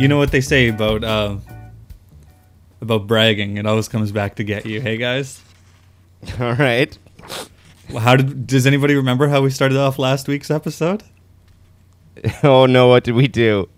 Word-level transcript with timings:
you 0.00 0.08
know 0.08 0.16
what 0.16 0.30
they 0.32 0.40
say 0.40 0.68
about 0.68 1.04
uh, 1.04 1.36
about 2.80 3.06
bragging? 3.06 3.56
It 3.58 3.66
always 3.66 3.88
comes 3.88 4.12
back 4.12 4.36
to 4.36 4.44
get 4.44 4.66
you. 4.66 4.80
Hey 4.80 4.96
guys, 4.96 5.40
All 6.40 6.54
right. 6.54 6.96
how 7.98 8.16
did? 8.16 8.46
Does 8.46 8.66
anybody 8.66 8.94
remember 8.94 9.28
how 9.28 9.42
we 9.42 9.50
started 9.50 9.76
off 9.78 9.98
last 9.98 10.28
week's 10.28 10.50
episode? 10.50 11.02
Oh 12.42 12.66
no, 12.66 12.88
what 12.88 13.04
did 13.04 13.14
we 13.14 13.28
do? 13.28 13.68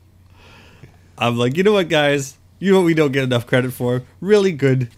I'm 1.17 1.37
like, 1.37 1.57
you 1.57 1.63
know 1.63 1.73
what, 1.75 1.89
guys? 1.89 2.37
You 2.59 2.73
know 2.73 2.79
what 2.81 2.87
we 2.87 2.95
don't 2.95 3.13
get 3.13 3.23
enough 3.23 3.47
credit 3.47 3.73
for? 3.73 4.03
Really 4.21 4.51
good 4.53 4.89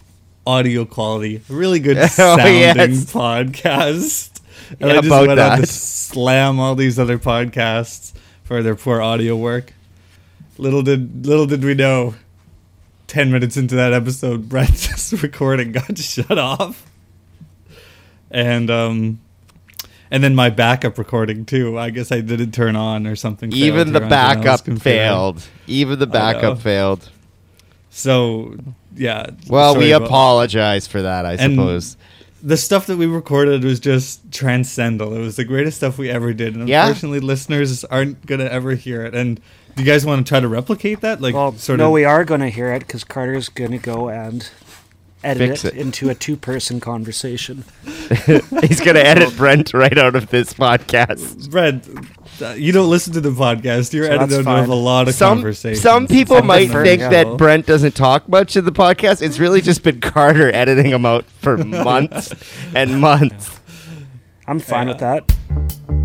audio 0.47 0.83
quality, 0.85 1.41
really 1.47 1.79
good 1.79 1.97
Oh, 2.01 2.07
sounding 2.07 2.55
yes. 2.55 3.11
podcast. 3.13 4.41
And 4.79 4.89
Yeah, 4.89 4.97
I 4.97 5.01
just 5.01 5.27
went 5.27 5.39
on 5.39 5.59
to 5.59 5.65
slam 5.67 6.59
all 6.59 6.73
these 6.73 6.97
other 6.97 7.19
podcasts 7.19 8.13
for 8.43 8.63
their 8.63 8.75
poor 8.75 8.99
audio 8.99 9.35
work. 9.35 9.73
Little 10.57 10.81
did 10.81 11.25
little 11.25 11.45
did 11.45 11.63
we 11.63 11.73
know. 11.73 12.15
Ten 13.07 13.31
minutes 13.31 13.55
into 13.55 13.75
that 13.75 13.93
episode, 13.93 14.49
Brett's 14.49 15.13
recording 15.21 15.71
got 15.71 15.97
shut 15.97 16.37
off, 16.39 16.85
and 18.31 18.69
um, 18.71 19.19
and 20.09 20.23
then 20.23 20.33
my 20.33 20.49
backup 20.49 20.97
recording 20.97 21.45
too. 21.45 21.77
I 21.77 21.89
guess 21.91 22.11
I 22.11 22.21
didn't 22.21 22.51
turn 22.51 22.75
on 22.75 23.05
or 23.05 23.15
something. 23.15 23.51
Even 23.53 23.93
the 23.93 23.99
or 23.99 24.03
anything 24.03 24.47
else 24.47 24.61
backup 24.61 24.79
failed. 24.81 25.47
Even 25.67 25.99
the 25.99 26.07
backup 26.07 26.59
failed. 26.61 27.09
So 27.89 28.55
yeah. 28.95 29.27
Well, 29.47 29.77
we 29.77 29.91
apologize 29.91 30.87
for 30.87 31.01
that, 31.01 31.25
I 31.25 31.35
suppose. 31.37 31.97
The 32.41 32.57
stuff 32.57 32.85
that 32.87 32.97
we 32.97 33.05
recorded 33.07 33.63
was 33.63 33.79
just 33.79 34.31
transcendental. 34.31 35.13
It 35.15 35.19
was 35.19 35.35
the 35.35 35.45
greatest 35.45 35.77
stuff 35.77 35.97
we 35.97 36.09
ever 36.09 36.33
did, 36.33 36.55
and 36.55 36.67
Yeah. 36.67 36.85
unfortunately, 36.87 37.19
listeners 37.19 37.83
aren't 37.85 38.25
gonna 38.25 38.45
ever 38.45 38.75
hear 38.75 39.03
it. 39.03 39.15
And 39.15 39.39
do 39.75 39.83
you 39.83 39.85
guys 39.85 40.05
want 40.05 40.25
to 40.25 40.29
try 40.29 40.39
to 40.39 40.47
replicate 40.47 41.01
that? 41.01 41.21
Like, 41.21 41.33
Well, 41.35 41.53
sort 41.53 41.79
no, 41.79 41.87
of. 41.87 41.91
we 41.91 42.05
are 42.05 42.23
going 42.25 42.41
to 42.41 42.49
hear 42.49 42.71
it 42.73 42.79
because 42.79 43.03
Carter's 43.03 43.49
going 43.49 43.71
to 43.71 43.77
go 43.77 44.09
and 44.09 44.49
edit 45.23 45.65
it, 45.65 45.73
it. 45.73 45.77
into 45.77 46.09
a 46.09 46.15
two-person 46.15 46.79
conversation. 46.79 47.63
He's 47.97 48.79
gonna 48.79 48.99
edit 48.99 49.35
Brent 49.35 49.73
right 49.73 49.97
out 49.97 50.15
of 50.15 50.29
this 50.29 50.53
podcast. 50.53 51.49
Brent, 51.49 51.89
uh, 52.39 52.49
you 52.51 52.71
don't 52.71 52.91
listen 52.91 53.11
to 53.13 53.21
the 53.21 53.31
podcast. 53.31 53.91
You're 53.91 54.05
So 54.05 54.09
that's 54.11 54.23
edited 54.33 54.45
fine. 54.45 54.63
of 54.65 54.69
a 54.69 54.75
lot 54.75 55.07
of 55.07 55.15
Some 55.15 55.39
conversations. 55.39 55.81
some 55.81 56.05
people 56.05 56.37
Some 56.37 56.45
might 56.47 56.65
different 56.67 56.87
think 56.87 57.01
that. 57.01 57.37
Brent 57.37 57.65
doesn't 57.65 57.95
talk 57.95 58.29
much 58.29 58.55
in 58.55 58.65
the 58.65 58.71
podcast. 58.71 59.23
It's 59.23 59.39
really 59.39 59.61
just 59.61 59.81
been 59.81 59.99
Carter 59.99 60.53
editing 60.53 60.91
them 60.91 61.07
out 61.07 61.25
for 61.25 61.57
months 61.63 62.31
and 62.75 63.01
months. 63.01 63.59
I'm 64.47 64.59
fine 64.59 64.89
Yeah. 64.89 64.93
with 64.93 64.99
that. 64.99 66.04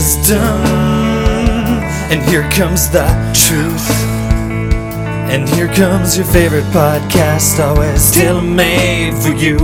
Wisdom, 0.00 0.64
and 2.10 2.22
here 2.22 2.48
comes 2.50 2.88
the 2.88 3.04
truth. 3.34 3.90
And 5.30 5.46
here 5.50 5.68
comes 5.68 6.16
your 6.16 6.24
favorite 6.24 6.64
podcast, 6.72 7.60
always 7.62 8.10
tailor 8.10 8.40
made 8.40 9.12
for 9.22 9.34
you. 9.34 9.58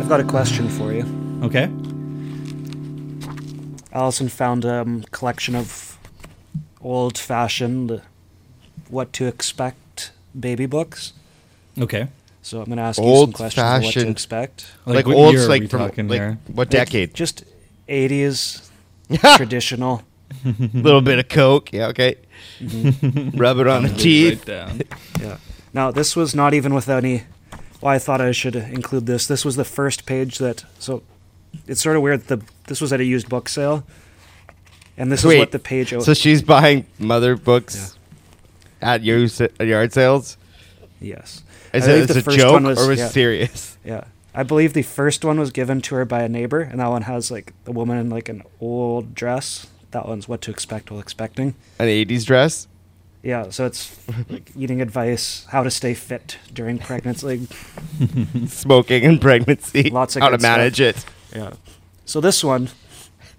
I've 0.00 0.08
got 0.08 0.20
a 0.20 0.24
question 0.24 0.68
for 0.68 0.92
you. 0.92 1.04
okay. 1.42 1.70
Allison 3.94 4.28
found 4.28 4.66
a 4.66 4.82
um, 4.82 5.02
collection 5.12 5.54
of 5.54 5.98
old-fashioned 6.82 8.02
what 8.90 9.14
to 9.14 9.26
expect 9.26 10.12
baby 10.38 10.66
books. 10.66 11.14
Okay. 11.78 12.08
So 12.42 12.58
I'm 12.58 12.64
going 12.66 12.76
to 12.76 12.82
ask 12.82 13.00
you 13.00 13.16
some 13.16 13.32
questions 13.32 13.64
on 13.64 13.82
what 13.82 13.92
to 13.92 14.08
expect. 14.08 14.66
Like, 14.84 15.06
what 15.06 15.14
old, 15.14 15.34
year 15.34 15.44
are 15.44 15.48
like 15.48 15.62
we 15.62 15.68
from 15.68 16.08
like 16.08 16.38
what 16.48 16.70
decade? 16.70 17.14
Just 17.14 17.44
80s 17.88 18.68
traditional. 19.36 20.02
A 20.44 20.48
little 20.74 21.02
bit 21.02 21.18
of 21.20 21.28
coke. 21.28 21.72
Yeah, 21.72 21.88
okay. 21.88 22.16
Mm-hmm. 22.58 23.38
Rub 23.38 23.58
it 23.58 23.66
on 23.68 23.84
the 23.84 23.90
teeth. 23.90 24.38
Right 24.40 24.46
down. 24.46 24.82
Yeah. 25.20 25.36
Now, 25.72 25.92
this 25.92 26.16
was 26.16 26.34
not 26.34 26.52
even 26.52 26.74
with 26.74 26.88
any. 26.88 27.22
Well, 27.80 27.94
I 27.94 27.98
thought 27.98 28.20
I 28.20 28.32
should 28.32 28.56
include 28.56 29.06
this. 29.06 29.28
This 29.28 29.44
was 29.44 29.54
the 29.54 29.64
first 29.64 30.04
page 30.04 30.38
that. 30.38 30.64
So, 30.80 31.02
it's 31.68 31.80
sort 31.80 31.94
of 31.96 32.02
weird. 32.02 32.26
The 32.26 32.42
this 32.66 32.80
was 32.80 32.92
at 32.92 32.98
a 32.98 33.04
used 33.04 33.28
book 33.28 33.48
sale, 33.48 33.84
and 34.96 35.12
this 35.12 35.24
Wait, 35.24 35.34
is 35.34 35.38
what 35.38 35.52
the 35.52 35.58
page. 35.60 35.94
So 36.02 36.12
she's 36.12 36.42
buying 36.42 36.86
mother 36.98 37.36
books 37.36 37.96
at 38.80 39.04
your 39.04 39.28
at 39.60 39.66
yard 39.66 39.92
sales. 39.92 40.36
yes. 41.00 41.42
Is 41.72 41.88
I 41.88 41.92
it 41.92 41.94
believe 41.94 42.08
the 42.08 42.18
a 42.18 42.22
first 42.22 42.38
joke 42.38 42.52
one 42.52 42.64
was- 42.64 42.78
or 42.78 42.88
was 42.88 42.98
yeah. 42.98 43.08
serious? 43.08 43.78
Yeah. 43.84 44.04
I 44.34 44.44
believe 44.44 44.72
the 44.72 44.82
first 44.82 45.24
one 45.26 45.38
was 45.38 45.50
given 45.50 45.82
to 45.82 45.94
her 45.96 46.04
by 46.06 46.22
a 46.22 46.28
neighbor, 46.28 46.60
and 46.60 46.80
that 46.80 46.88
one 46.88 47.02
has 47.02 47.30
like 47.30 47.52
the 47.64 47.72
woman 47.72 47.98
in 47.98 48.08
like 48.08 48.30
an 48.30 48.42
old 48.60 49.14
dress. 49.14 49.66
That 49.90 50.08
one's 50.08 50.26
what 50.26 50.40
to 50.42 50.50
expect 50.50 50.90
while 50.90 51.00
expecting. 51.00 51.54
An 51.78 51.88
'80s 51.88 52.24
dress. 52.24 52.66
Yeah, 53.22 53.50
so 53.50 53.66
it's 53.66 53.94
like 54.30 54.50
eating 54.56 54.80
advice, 54.80 55.44
how 55.50 55.62
to 55.62 55.70
stay 55.70 55.92
fit 55.92 56.38
during 56.52 56.78
pregnancy. 56.78 57.46
smoking 58.46 59.04
and 59.04 59.20
pregnancy. 59.20 59.90
Lots 59.90 60.16
of 60.16 60.22
how 60.22 60.30
to 60.30 60.36
good 60.38 60.40
stuff. 60.40 60.56
manage 60.56 60.80
it. 60.80 61.04
Yeah. 61.36 61.52
So 62.06 62.20
this 62.22 62.42
one, 62.42 62.70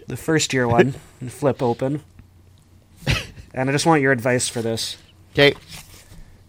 the 0.07 0.16
first 0.16 0.53
year 0.53 0.67
one, 0.67 0.91
flip 1.27 1.61
open. 1.63 2.03
And 3.55 3.69
I 3.69 3.73
just 3.73 3.85
want 3.85 4.01
your 4.01 4.11
advice 4.11 4.47
for 4.47 4.61
this. 4.61 4.97
Okay. 5.33 5.55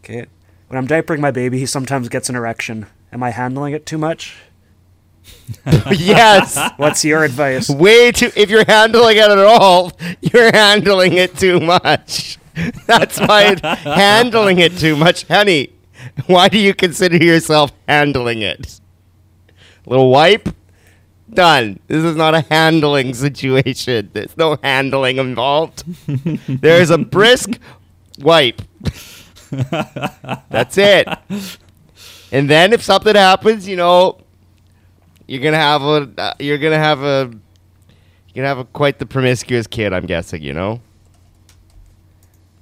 Okay. 0.05 0.27
When 0.75 0.83
I'm 0.83 0.89
diapering 0.89 1.21
my 1.21 1.31
baby, 1.31 1.61
he 1.61 1.67
sometimes 1.67 2.09
gets 2.09 2.29
an 2.29 2.35
erection. 2.35 2.87
Am 3.13 3.23
I 3.23 3.31
handling 3.31 3.75
it 3.75 3.87
too 3.87 3.97
much? 3.97 4.35
yes. 5.89 6.59
What's 6.79 7.05
your 7.05 7.23
advice? 7.23 7.71
Way 7.71 8.11
too. 8.11 8.33
If 8.35 8.51
you're 8.51 8.65
handling 8.65 9.19
it 9.19 9.31
at 9.31 9.39
all, 9.39 9.93
you're 10.21 10.51
handling 10.53 11.13
it 11.13 11.39
too 11.39 11.61
much. 11.61 12.41
That's 12.89 13.21
why 13.21 13.55
handling 13.85 14.59
it 14.59 14.77
too 14.77 14.97
much, 14.97 15.29
honey. 15.29 15.71
Why 16.27 16.49
do 16.49 16.59
you 16.59 16.75
consider 16.75 17.19
yourself 17.19 17.71
handling 17.87 18.43
it? 18.43 18.81
Little 19.87 20.11
wipe. 20.11 20.49
Done. 21.33 21.79
This 21.87 22.03
is 22.03 22.17
not 22.17 22.35
a 22.35 22.41
handling 22.41 23.15
situation. 23.15 24.11
There's 24.13 24.37
no 24.37 24.59
handling 24.61 25.19
involved. 25.19 25.85
There's 26.49 26.91
a 26.91 26.99
brisk 26.99 27.61
wipe. 28.19 28.61
That's 30.51 30.79
it. 30.79 31.09
And 32.33 32.51
then 32.51 32.73
if 32.73 32.83
something 32.83 33.15
happens, 33.15 33.69
you 33.69 33.77
know, 33.77 34.19
you're 35.27 35.43
gonna 35.43 35.57
have 35.57 35.83
a 35.83 36.11
uh, 36.19 36.35
you're 36.39 36.59
gonna 36.59 36.79
have 36.79 37.03
a 37.03 37.31
you're 38.33 38.45
gonna 38.45 38.49
have 38.49 38.59
a 38.59 38.65
quite 38.65 38.99
the 38.99 39.07
promiscuous 39.07 39.67
kid. 39.67 39.93
I'm 39.93 40.07
guessing, 40.07 40.43
you 40.43 40.53
know. 40.53 40.81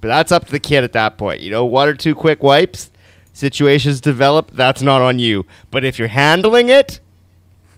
But 0.01 0.09
that's 0.09 0.31
up 0.31 0.45
to 0.45 0.51
the 0.51 0.59
kid 0.59 0.83
at 0.83 0.93
that 0.93 1.17
point. 1.17 1.41
You 1.41 1.49
know, 1.49 1.65
one 1.65 1.87
or 1.87 1.93
two 1.93 2.13
quick 2.13 2.43
wipes, 2.43 2.91
situations 3.31 4.01
develop. 4.01 4.51
That's 4.51 4.81
not 4.81 5.01
on 5.01 5.17
you. 5.17 5.45
But 5.71 5.85
if 5.85 5.97
you're 5.97 6.09
handling 6.09 6.69
it, 6.69 6.99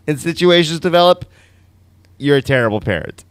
and 0.07 0.19
situations 0.19 0.79
develop, 0.79 1.25
you're 2.17 2.37
a 2.37 2.41
terrible 2.41 2.81
parent. 2.81 3.23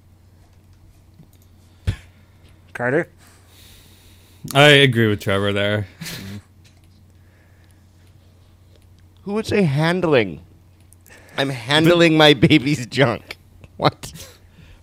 Carter? 2.72 3.08
I 4.52 4.68
agree 4.68 5.06
with 5.08 5.20
Trevor 5.20 5.52
there. 5.52 5.86
Who 9.22 9.32
would 9.34 9.46
say 9.46 9.62
handling? 9.62 10.42
I'm 11.36 11.48
handling 11.48 12.16
my 12.16 12.34
baby's 12.34 12.86
junk. 12.86 13.36
What? 13.76 14.12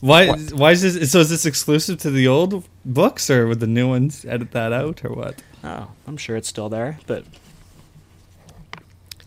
Why? 0.01 0.27
What? 0.27 0.51
Why 0.51 0.71
is 0.71 0.81
this? 0.81 1.09
So 1.13 1.19
is 1.21 1.29
this 1.29 1.45
exclusive 1.45 1.97
to 1.99 2.11
the 2.11 2.27
old 2.27 2.67
books, 2.83 3.29
or 3.29 3.47
would 3.47 3.61
the 3.61 3.67
new 3.67 3.87
ones 3.87 4.25
edit 4.25 4.51
that 4.51 4.73
out, 4.73 5.05
or 5.05 5.13
what? 5.13 5.41
Oh, 5.63 5.87
I'm 6.05 6.17
sure 6.17 6.35
it's 6.35 6.49
still 6.49 6.67
there, 6.67 6.99
but 7.07 7.23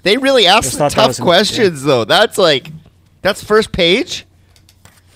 They 0.03 0.19
really 0.19 0.47
ask 0.47 0.65
Just 0.65 0.73
some 0.73 0.79
thought 0.81 0.91
that 0.91 0.97
tough 0.97 1.09
was 1.09 1.19
an- 1.19 1.25
questions, 1.25 1.83
though. 1.85 2.05
That's 2.05 2.37
like, 2.37 2.71
that's 3.23 3.43
first 3.43 3.73
page. 3.73 4.27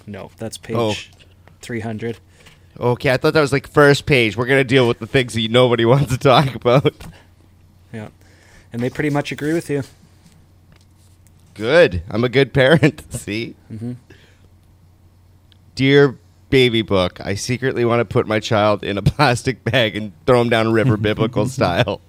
no, 0.06 0.31
that's 0.38 0.56
oh. 0.56 0.62
page 0.62 1.10
Oh. 1.14 1.25
300. 1.60 2.19
Okay, 2.80 3.10
I 3.10 3.16
thought 3.16 3.34
that 3.34 3.40
was 3.40 3.52
like 3.52 3.66
first 3.66 4.06
page. 4.06 4.36
We're 4.36 4.46
gonna 4.46 4.62
deal 4.62 4.86
with 4.86 5.00
the 5.00 5.06
things 5.06 5.34
that 5.34 5.50
nobody 5.50 5.84
wants 5.86 6.12
to 6.12 6.19
talk 6.19 6.54
about. 6.54 6.94
Yeah. 7.92 8.08
And 8.72 8.82
they 8.82 8.90
pretty 8.90 9.10
much 9.10 9.32
agree 9.32 9.52
with 9.52 9.69
you. 9.69 9.82
Good. 11.54 12.02
I'm 12.08 12.22
a 12.22 12.28
good 12.28 12.52
parent. 12.52 13.02
See, 13.12 13.56
mm-hmm. 13.72 13.94
dear 15.75 16.19
baby 16.50 16.82
book, 16.82 17.20
I 17.20 17.34
secretly 17.34 17.84
want 17.84 18.00
to 18.00 18.04
put 18.04 18.28
my 18.28 18.38
child 18.38 18.84
in 18.84 18.96
a 18.96 19.02
plastic 19.16 19.64
bag 19.64 19.96
and 19.96 20.12
throw 20.25 20.40
him 20.40 20.48
down 20.48 20.69
a 20.69 20.70
river, 20.70 20.96
biblical 20.96 21.46
style. 21.46 22.00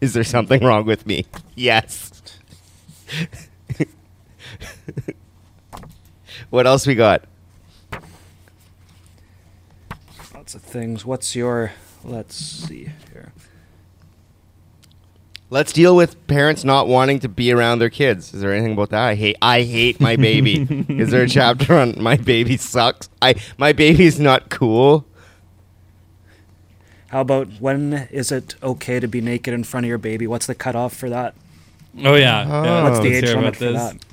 Is 0.00 0.14
there 0.14 0.24
something 0.24 0.64
wrong 0.64 0.84
with 0.84 1.06
me? 1.06 1.26
Yes. 1.54 2.12
what 6.50 6.66
else 6.66 6.86
we 6.86 6.96
got? 6.96 7.24
Lots 10.46 10.54
of 10.54 10.62
things. 10.62 11.04
What's 11.04 11.34
your. 11.34 11.72
Let's 12.04 12.36
see 12.36 12.88
here. 13.12 13.32
Let's 15.50 15.72
deal 15.72 15.96
with 15.96 16.24
parents 16.28 16.62
not 16.62 16.86
wanting 16.86 17.18
to 17.18 17.28
be 17.28 17.50
around 17.50 17.80
their 17.80 17.90
kids. 17.90 18.32
Is 18.32 18.42
there 18.42 18.52
anything 18.52 18.74
about 18.74 18.90
that? 18.90 19.02
I 19.02 19.14
hate 19.16 19.36
I 19.42 19.62
hate 19.62 20.00
my 20.00 20.14
baby. 20.14 20.64
Is 20.88 21.10
there 21.10 21.24
a 21.24 21.28
chapter 21.28 21.74
on 21.74 22.00
my 22.00 22.16
baby 22.16 22.56
sucks? 22.58 23.08
I 23.20 23.34
my 23.58 23.72
baby's 23.72 24.20
not 24.20 24.48
cool. 24.48 25.04
How 27.08 27.22
about 27.22 27.48
when 27.58 28.06
is 28.12 28.30
it 28.30 28.54
okay 28.62 29.00
to 29.00 29.08
be 29.08 29.20
naked 29.20 29.52
in 29.52 29.64
front 29.64 29.84
of 29.84 29.88
your 29.88 29.98
baby? 29.98 30.28
What's 30.28 30.46
the 30.46 30.54
cutoff 30.54 30.94
for 30.94 31.10
that? 31.10 31.34
Oh 32.04 32.14
yeah. 32.14 32.46
Oh. 32.48 32.62
yeah 32.62 32.82
What's 32.84 33.00
the 33.00 33.10
let's 33.10 33.28
age 33.30 33.34
limit 33.34 33.56
for 33.56 33.64
this. 33.64 33.82
that? 33.82 34.04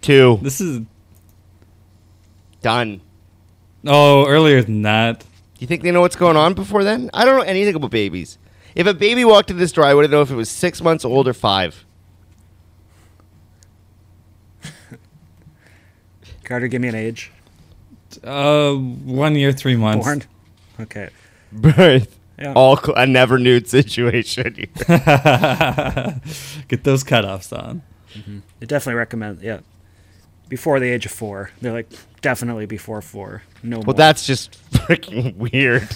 Two. 0.00 0.38
This 0.40 0.62
is 0.62 0.80
Done. 2.62 3.02
oh 3.86 4.26
earlier 4.26 4.62
than 4.62 4.80
that. 4.80 5.24
Do 5.64 5.66
you 5.66 5.78
think 5.78 5.82
they 5.82 5.92
know 5.92 6.02
what's 6.02 6.14
going 6.14 6.36
on 6.36 6.52
before 6.52 6.84
then? 6.84 7.08
I 7.14 7.24
don't 7.24 7.38
know 7.38 7.42
anything 7.42 7.74
about 7.74 7.90
babies. 7.90 8.36
If 8.74 8.86
a 8.86 8.92
baby 8.92 9.24
walked 9.24 9.50
in 9.50 9.56
this 9.56 9.72
door, 9.72 9.86
I 9.86 9.94
wouldn't 9.94 10.12
know 10.12 10.20
if 10.20 10.30
it 10.30 10.34
was 10.34 10.50
six 10.50 10.82
months 10.82 11.06
old 11.06 11.26
or 11.26 11.32
five. 11.32 11.86
Carter, 16.44 16.68
give 16.68 16.82
me 16.82 16.88
an 16.88 16.94
age. 16.94 17.32
Uh, 18.22 18.74
one 18.74 19.36
year, 19.36 19.52
three 19.52 19.76
months. 19.76 20.04
Born. 20.04 20.22
Okay. 20.80 21.08
Birth. 21.50 22.18
Yeah. 22.38 22.52
All 22.52 22.76
cl- 22.76 22.98
a 22.98 23.06
never 23.06 23.38
nude 23.38 23.66
situation. 23.66 24.52
Get 24.76 24.86
those 26.82 27.02
cutoffs 27.04 27.58
on. 27.58 27.80
I 28.60 28.66
definitely 28.66 28.98
recommend. 28.98 29.40
Yeah. 29.40 29.60
Before 30.48 30.78
the 30.78 30.88
age 30.88 31.06
of 31.06 31.12
four, 31.12 31.50
they're 31.60 31.72
like 31.72 31.90
definitely 32.20 32.66
before 32.66 33.00
four. 33.02 33.42
No 33.62 33.76
more. 33.76 33.84
well, 33.86 33.94
that's 33.94 34.26
just 34.26 34.52
freaking 34.72 35.36
weird. 35.36 35.88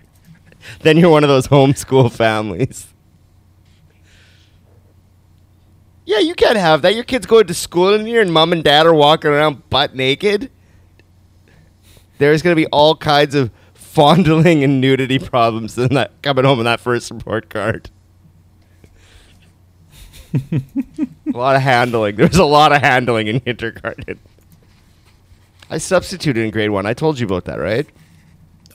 then 0.80 0.96
you're 0.96 1.10
one 1.10 1.22
of 1.22 1.28
those 1.28 1.48
homeschool 1.48 2.10
families. 2.10 2.86
Yeah, 6.06 6.18
you 6.18 6.34
can't 6.34 6.58
have 6.58 6.82
that. 6.82 6.94
Your 6.94 7.04
kid's 7.04 7.26
going 7.26 7.46
to 7.46 7.54
school 7.54 7.94
in 7.94 8.04
here, 8.04 8.20
and 8.20 8.32
mom 8.32 8.52
and 8.52 8.62
dad 8.62 8.86
are 8.86 8.94
walking 8.94 9.30
around 9.30 9.68
butt 9.70 9.94
naked. 9.94 10.50
There's 12.18 12.42
going 12.42 12.54
to 12.54 12.60
be 12.60 12.66
all 12.66 12.94
kinds 12.94 13.34
of 13.34 13.50
fondling 13.74 14.62
and 14.62 14.80
nudity 14.80 15.18
problems 15.18 15.78
in 15.78 15.94
that 15.94 16.20
coming 16.22 16.44
home 16.44 16.58
in 16.58 16.64
that 16.64 16.80
first 16.80 17.10
report 17.10 17.48
card. 17.48 17.90
a 20.52 21.36
lot 21.36 21.56
of 21.56 21.62
handling. 21.62 22.16
There's 22.16 22.36
a 22.36 22.44
lot 22.44 22.72
of 22.72 22.80
handling 22.80 23.28
in 23.28 23.40
kindergarten. 23.40 24.18
I 25.70 25.78
substituted 25.78 26.44
in 26.44 26.50
grade 26.50 26.70
one. 26.70 26.86
I 26.86 26.94
told 26.94 27.18
you 27.18 27.26
about 27.26 27.44
that, 27.46 27.58
right? 27.58 27.86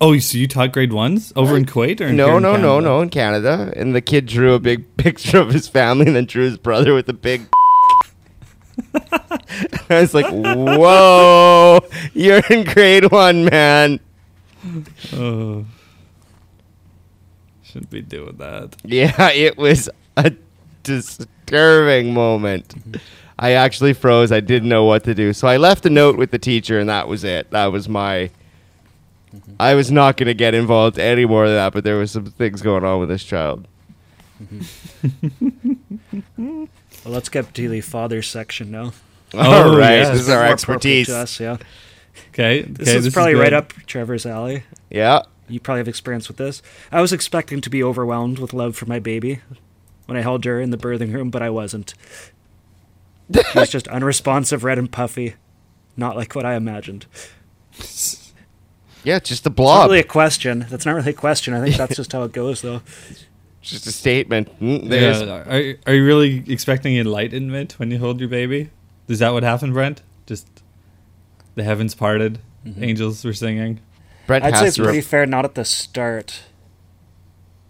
Oh, 0.01 0.17
so 0.19 0.38
you 0.38 0.47
taught 0.47 0.71
grade 0.71 0.94
ones 0.94 1.33
over 1.35 1.57
in 1.57 1.65
Kuwait 1.65 2.00
or 2.00 2.07
in 2.07 2.15
No, 2.15 2.39
no, 2.39 2.56
no, 2.56 2.79
no, 2.79 3.01
in 3.01 3.09
Canada. 3.09 3.73
And 3.75 3.94
the 3.94 4.01
kid 4.01 4.25
drew 4.25 4.53
a 4.53 4.59
big 4.59 4.97
picture 4.97 5.39
of 5.39 5.50
his 5.50 5.67
family 5.67 6.07
and 6.07 6.15
then 6.15 6.25
drew 6.25 6.45
his 6.45 6.57
brother 6.57 6.94
with 6.94 7.09
a 7.09 7.13
big. 7.13 7.47
I 8.94 10.01
was 10.01 10.13
like, 10.13 10.27
whoa, 10.31 11.81
you're 12.13 12.41
in 12.50 12.63
grade 12.63 13.12
one, 13.12 13.45
man. 13.45 14.00
Oh. 15.13 15.65
Shouldn't 17.63 17.89
be 17.91 18.01
doing 18.01 18.38
that. 18.38 18.77
Yeah, 18.83 19.31
it 19.31 19.57
was 19.57 19.89
a 20.15 20.33
disturbing 21.50 22.13
moment. 22.13 22.68
Mm-hmm. 22.69 22.98
I 23.38 23.51
actually 23.54 23.94
froze. 23.94 24.31
I 24.31 24.42
didn't 24.42 24.69
know 24.69 24.84
what 24.84 25.04
to 25.06 25.16
do. 25.16 25.34
So 25.34 25.48
I 25.48 25.57
left 25.57 25.86
a 25.86 25.90
note 25.90 26.18
with 26.18 26.31
the 26.31 26.40
teacher, 26.40 26.78
and 26.78 26.90
that 26.90 27.07
was 27.07 27.24
it. 27.24 27.51
That 27.51 27.68
was 27.68 27.88
my. 27.88 28.31
Mm-hmm. 29.34 29.54
I 29.60 29.75
was 29.75 29.92
not 29.92 30.18
going 30.18 30.28
to 30.28 30.34
get 30.34 30.54
involved 30.54 31.00
any 31.00 31.25
more 31.25 31.48
than 31.48 31.56
that, 31.56 31.74
but 31.74 31.84
there 31.84 31.98
was 31.98 32.12
some 32.12 32.25
things 32.25 32.62
going 32.62 32.84
on 32.84 33.00
with 33.00 33.10
this 33.10 33.24
child. 33.24 33.68
Mm-hmm. 34.44 34.66
Well, 37.06 37.13
let's 37.13 37.30
get 37.30 37.54
to 37.54 37.69
the 37.69 37.80
father 37.80 38.22
section 38.22 38.72
now. 38.72 38.92
All 39.34 39.78
right, 39.78 40.00
yes. 40.00 40.10
this 40.10 40.22
is 40.22 40.30
our 40.30 40.44
More 40.44 40.51
expertise. 40.51 41.10
us, 41.10 41.40
yeah. 41.40 41.56
Okay. 42.30 42.63
This 42.63 42.90
okay, 42.90 42.98
is 42.98 43.13
probably 43.13 43.36
right 43.36 43.54
up 43.54 43.72
Trevor's 43.86 44.25
alley. 44.25 44.63
Yeah. 44.90 45.22
You 45.48 45.62
probably 45.62 45.80
have 45.80 45.88
experience 45.88 46.28
with 46.28 46.36
this. 46.36 46.62
I 46.92 47.00
was 47.00 47.13
expecting 47.13 47.62
to 47.62 47.69
be 47.69 47.81
overwhelmed 47.81 48.40
with 48.40 48.54
love 48.54 48.75
for 48.75 48.86
my 48.86 49.00
baby 49.00 49.40
when 50.09 50.17
I 50.17 50.21
held 50.21 50.44
her 50.45 50.59
in 50.59 50.71
the 50.71 50.77
birthing 50.77 51.13
room, 51.13 51.29
but 51.29 51.41
I 51.41 51.50
wasn't. 51.50 51.94
She 53.33 53.59
was 53.59 53.69
just 53.69 53.88
unresponsive, 53.89 54.63
red 54.63 54.77
and 54.79 54.91
puffy, 54.91 55.35
not 55.95 56.15
like 56.15 56.33
what 56.35 56.45
I 56.45 56.56
imagined. 56.56 57.06
Yeah, 59.03 59.15
it's 59.17 59.29
just 59.29 59.45
a 59.45 59.50
It's 59.50 59.57
not 59.57 59.63
blob. 59.63 59.88
really 59.89 60.00
a 60.00 60.03
question. 60.03 60.65
That's 60.69 60.85
not 60.85 60.95
really 60.95 61.11
a 61.11 61.13
question. 61.13 61.53
I 61.53 61.61
think 61.63 61.77
that's 61.77 61.95
just 61.95 62.11
how 62.11 62.23
it 62.23 62.33
goes, 62.33 62.61
though. 62.61 62.81
It's 63.61 63.71
just 63.71 63.88
a 63.88 63.91
statement. 63.91 64.50
Mm, 64.59 64.89
there's- 64.89 65.21
Yeah. 65.21 65.33
Are, 65.47 65.73
are 65.88 65.95
you 65.95 66.06
really 66.06 66.44
expecting 66.47 66.97
enlightenment 66.97 67.73
when 67.79 67.91
you 67.91 68.00
hold 68.00 68.19
your 68.19 68.29
baby? 68.29 68.71
Is 69.07 69.19
that 69.19 69.31
what 69.31 69.44
happened, 69.44 69.73
Brent? 69.73 70.01
Just 70.25 70.47
the 71.55 71.63
heavens 71.63 71.95
parted, 71.95 72.39
angels 72.79 73.23
were 73.23 73.33
singing. 73.33 73.79
Brent 74.27 74.44
I'd 74.45 74.55
say 74.57 74.67
it's 74.67 74.77
pretty 74.77 74.97
Re- 75.00 75.01
fair 75.01 75.25
not 75.25 75.45
at 75.45 75.55
the 75.55 75.65
start. 75.65 76.41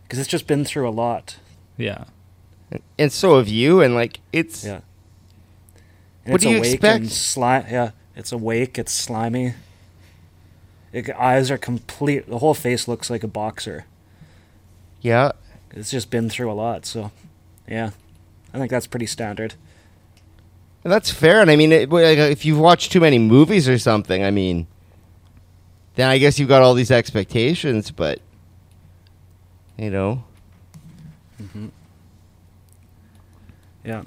Because 0.03 0.19
it's 0.19 0.27
just 0.27 0.47
been 0.47 0.65
through 0.65 0.87
a 0.89 0.91
lot. 0.91 1.37
Yeah. 1.77 2.05
And 2.97 3.11
so 3.11 3.37
have 3.37 3.47
you. 3.47 3.81
And 3.81 3.95
like, 3.95 4.19
it's 4.31 4.63
Yeah. 4.65 4.81
And 6.25 6.33
What 6.33 6.35
it's 6.35 6.43
do 6.43 6.49
you 6.49 6.57
awake 6.57 6.73
expect? 6.73 7.05
Sli- 7.05 7.71
yeah, 7.71 7.91
it's 8.15 8.31
awake. 8.31 8.77
It's 8.77 8.91
slimy. 8.91 9.53
It, 10.91 11.09
eyes 11.11 11.51
are 11.51 11.57
complete. 11.57 12.27
The 12.27 12.39
whole 12.39 12.53
face 12.53 12.87
looks 12.87 13.09
like 13.09 13.23
a 13.23 13.27
boxer. 13.27 13.85
yeah. 15.01 15.31
It's 15.71 15.91
just 15.91 16.09
been 16.09 16.29
through 16.31 16.51
a 16.51 16.53
lot. 16.53 16.87
So, 16.87 17.11
yeah, 17.67 17.91
I 18.51 18.57
think 18.57 18.71
that's 18.71 18.87
pretty 18.87 19.05
standard. 19.05 19.53
And 20.83 20.91
that's 20.91 21.11
fair. 21.11 21.41
And 21.41 21.51
I 21.51 21.55
mean, 21.55 21.71
it, 21.71 21.91
like, 21.91 22.17
if 22.17 22.43
you've 22.43 22.57
watched 22.57 22.91
too 22.91 22.99
many 22.99 23.19
movies 23.19 23.69
or 23.69 23.77
something, 23.77 24.23
I 24.23 24.31
mean, 24.31 24.65
then 25.93 26.09
I 26.09 26.17
guess 26.17 26.39
you've 26.39 26.49
got 26.49 26.63
all 26.63 26.73
these 26.73 26.89
expectations. 26.89 27.91
But 27.91 28.19
you 29.77 29.91
know, 29.91 30.23
mm-hmm. 31.39 31.67
Yeah, 33.83 34.03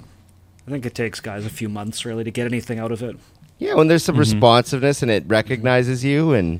I 0.67 0.71
think 0.71 0.85
it 0.85 0.93
takes 0.95 1.19
guys 1.19 1.45
a 1.45 1.49
few 1.49 1.69
months 1.69 2.05
really 2.05 2.23
to 2.23 2.31
get 2.31 2.45
anything 2.45 2.79
out 2.79 2.91
of 2.91 3.01
it. 3.03 3.17
yeah, 3.59 3.73
when 3.75 3.87
there's 3.87 4.03
some 4.03 4.17
responsiveness 4.17 5.01
and 5.01 5.09
it 5.11 5.23
recognizes 5.27 6.03
you, 6.03 6.33
and 6.33 6.59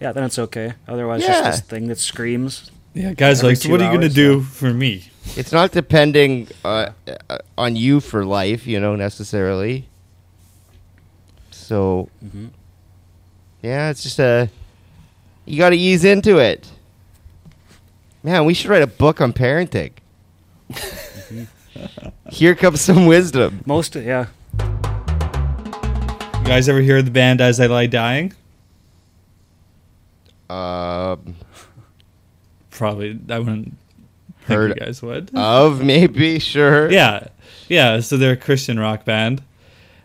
Yeah, 0.00 0.12
then 0.12 0.24
it's 0.24 0.38
okay. 0.38 0.74
Otherwise, 0.86 1.22
Yeah. 1.22 1.28
just 1.42 1.44
this 1.44 1.60
thing 1.68 1.88
that 1.88 1.98
screams. 1.98 2.70
Yeah, 2.94 3.12
guys, 3.14 3.42
like, 3.42 3.56
so 3.56 3.70
what 3.70 3.80
are 3.80 3.84
you 3.90 3.96
gonna 3.98 4.08
do 4.08 4.38
yeah. 4.38 4.44
for 4.44 4.72
me? 4.72 5.10
it's 5.36 5.52
not 5.52 5.72
depending 5.72 6.48
uh, 6.64 6.90
uh, 7.28 7.38
on 7.58 7.74
you 7.76 8.00
for 8.00 8.24
life, 8.24 8.66
you 8.66 8.78
know, 8.80 8.94
necessarily. 8.96 9.86
So, 11.50 12.08
Mhm. 12.24 12.50
yeah, 13.62 13.90
it's 13.90 14.02
just 14.02 14.18
a 14.20 14.48
you 15.46 15.58
got 15.58 15.70
to 15.70 15.76
ease 15.76 16.04
into 16.04 16.38
it. 16.38 16.68
Man, 18.24 18.44
we 18.44 18.52
should 18.54 18.68
write 18.68 18.82
a 18.82 18.86
book 18.88 19.20
on 19.20 19.32
parenting. 19.32 19.92
Here 22.30 22.54
comes 22.54 22.80
some 22.80 23.06
wisdom. 23.06 23.62
Most, 23.66 23.94
yeah, 23.96 24.26
You 24.58 26.44
guys 26.44 26.68
ever 26.68 26.80
hear 26.80 27.02
the 27.02 27.10
band 27.10 27.40
As 27.40 27.58
I 27.60 27.66
Lie 27.66 27.86
Dying? 27.86 28.32
Um, 30.48 31.34
Probably, 32.70 33.18
I 33.30 33.38
wouldn't 33.38 33.76
Heard- 34.46 34.70
think 34.72 34.80
you 34.80 34.86
guys 34.86 35.02
would. 35.02 35.30
of 35.34 35.82
maybe 35.82 36.38
sure. 36.38 36.90
yeah, 36.90 37.28
yeah. 37.68 38.00
So 38.00 38.16
they're 38.16 38.32
a 38.32 38.36
Christian 38.36 38.78
rock 38.78 39.04
band, 39.04 39.42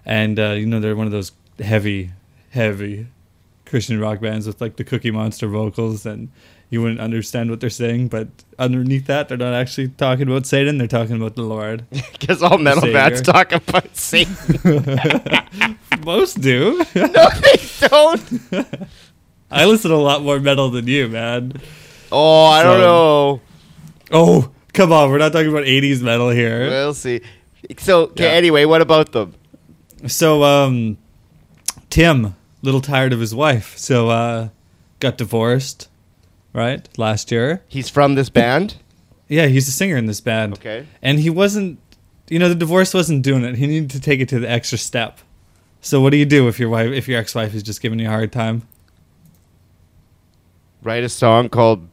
and 0.06 0.40
uh, 0.40 0.52
you 0.52 0.66
know 0.66 0.80
they're 0.80 0.96
one 0.96 1.06
of 1.06 1.12
those 1.12 1.32
heavy, 1.60 2.12
heavy 2.52 3.08
Christian 3.66 4.00
rock 4.00 4.20
bands 4.22 4.48
with 4.48 4.60
like 4.62 4.78
the 4.78 4.84
Cookie 4.84 5.12
Monster 5.12 5.48
vocals, 5.48 6.06
and 6.06 6.30
you 6.72 6.82
wouldn't 6.82 7.00
understand 7.02 7.52
what 7.52 7.60
they're 7.60 7.70
saying. 7.70 8.08
But 8.08 8.30
underneath 8.58 9.06
that, 9.06 9.30
they're 9.30 9.38
not 9.38 9.54
actually 9.54 9.90
talking 9.90 10.28
about 10.28 10.48
Satan; 10.48 10.80
they're 10.80 10.88
talking 10.88 11.18
about 11.18 11.36
the 11.36 11.44
Lord. 11.44 11.86
because 12.14 12.42
all 12.42 12.58
metal 12.58 12.82
Savior. 12.82 12.94
bands 12.94 13.22
talk 13.22 13.52
about 13.52 13.96
Satan. 13.96 14.98
Most 16.04 16.42
do. 16.42 16.78
no, 16.96 17.30
they 17.42 17.88
don't. 17.88 18.88
I 19.52 19.66
listen 19.66 19.92
to 19.92 19.98
a 19.98 19.98
lot 19.98 20.24
more 20.24 20.40
metal 20.40 20.70
than 20.72 20.88
you, 20.88 21.08
man. 21.10 21.54
Oh, 22.12 22.46
I 22.46 22.64
don't 22.64 22.80
know. 22.80 23.42
Oh, 24.12 24.52
come 24.74 24.92
on, 24.92 25.12
we're 25.12 25.18
not 25.20 25.32
talking 25.34 25.50
about 25.50 25.66
'80s 25.66 26.02
metal 26.02 26.30
here. 26.30 26.70
We'll 26.70 26.94
see. 26.94 27.22
So, 27.78 28.04
okay, 28.04 28.24
Yeah. 28.26 28.32
anyway, 28.32 28.66
what 28.66 28.82
about 28.82 29.12
them? 29.12 29.34
So, 30.08 30.44
um, 30.44 30.98
Tim, 31.90 32.36
little 32.62 32.82
tired 32.82 33.14
of 33.14 33.20
his 33.20 33.36
wife, 33.36 33.78
so 33.78 34.10
uh, 34.10 34.50
got 35.00 35.18
divorced, 35.18 35.88
right? 36.54 36.88
Last 36.98 37.32
year. 37.32 37.64
He's 37.68 37.90
from 37.90 38.16
this 38.16 38.30
band. 38.30 38.76
Yeah, 39.28 39.48
he's 39.48 39.68
a 39.68 39.72
singer 39.72 39.98
in 39.98 40.06
this 40.08 40.22
band. 40.22 40.54
Okay. 40.54 40.86
And 41.02 41.20
he 41.20 41.30
wasn't, 41.30 41.80
you 42.30 42.38
know, 42.40 42.50
the 42.50 42.56
divorce 42.56 42.94
wasn't 42.94 43.24
doing 43.24 43.44
it. 43.44 43.56
He 43.56 43.68
needed 43.68 43.90
to 43.92 44.00
take 44.02 44.20
it 44.20 44.30
to 44.30 44.40
the 44.40 44.50
extra 44.50 44.78
step. 44.78 45.20
So, 45.80 46.02
what 46.02 46.12
do 46.12 46.18
you 46.18 46.26
do 46.26 46.48
if 46.48 46.60
your 46.60 46.70
wife, 46.70 46.92
if 46.92 47.08
your 47.08 47.20
ex-wife 47.20 47.56
is 47.56 47.64
just 47.64 47.82
giving 47.82 47.98
you 48.00 48.08
a 48.08 48.10
hard 48.10 48.32
time? 48.32 48.64
Write 50.84 51.04
a 51.04 51.10
song 51.10 51.50
called. 51.50 51.88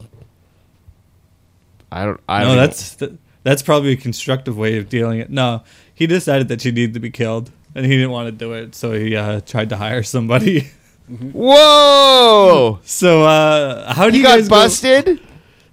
I 1.91 2.05
don't. 2.05 2.19
I 2.27 2.43
no, 2.43 2.49
don't. 2.49 2.57
that's 2.57 2.95
th- 2.95 3.13
That's 3.43 3.61
probably 3.63 3.93
a 3.93 3.97
constructive 3.97 4.57
way 4.57 4.77
of 4.77 4.89
dealing 4.89 5.19
it. 5.19 5.29
No, 5.29 5.63
he 5.93 6.05
decided 6.07 6.49
that 6.49 6.61
she 6.61 6.71
needed 6.71 6.93
to 6.95 6.99
be 6.99 7.09
killed, 7.09 7.51
and 7.73 7.85
he 7.85 7.93
didn't 7.93 8.11
want 8.11 8.27
to 8.27 8.31
do 8.31 8.53
it, 8.53 8.75
so 8.75 8.91
he 8.93 9.15
uh, 9.15 9.41
tried 9.41 9.69
to 9.69 9.77
hire 9.77 10.03
somebody. 10.03 10.69
Whoa! 11.09 12.79
so, 12.83 13.23
uh, 13.23 13.93
how 13.93 14.09
do 14.09 14.15
You 14.17 14.21
you, 14.21 14.27
got 14.27 14.35
guys 14.37 14.47
go- 14.47 14.55
busted? 14.55 15.19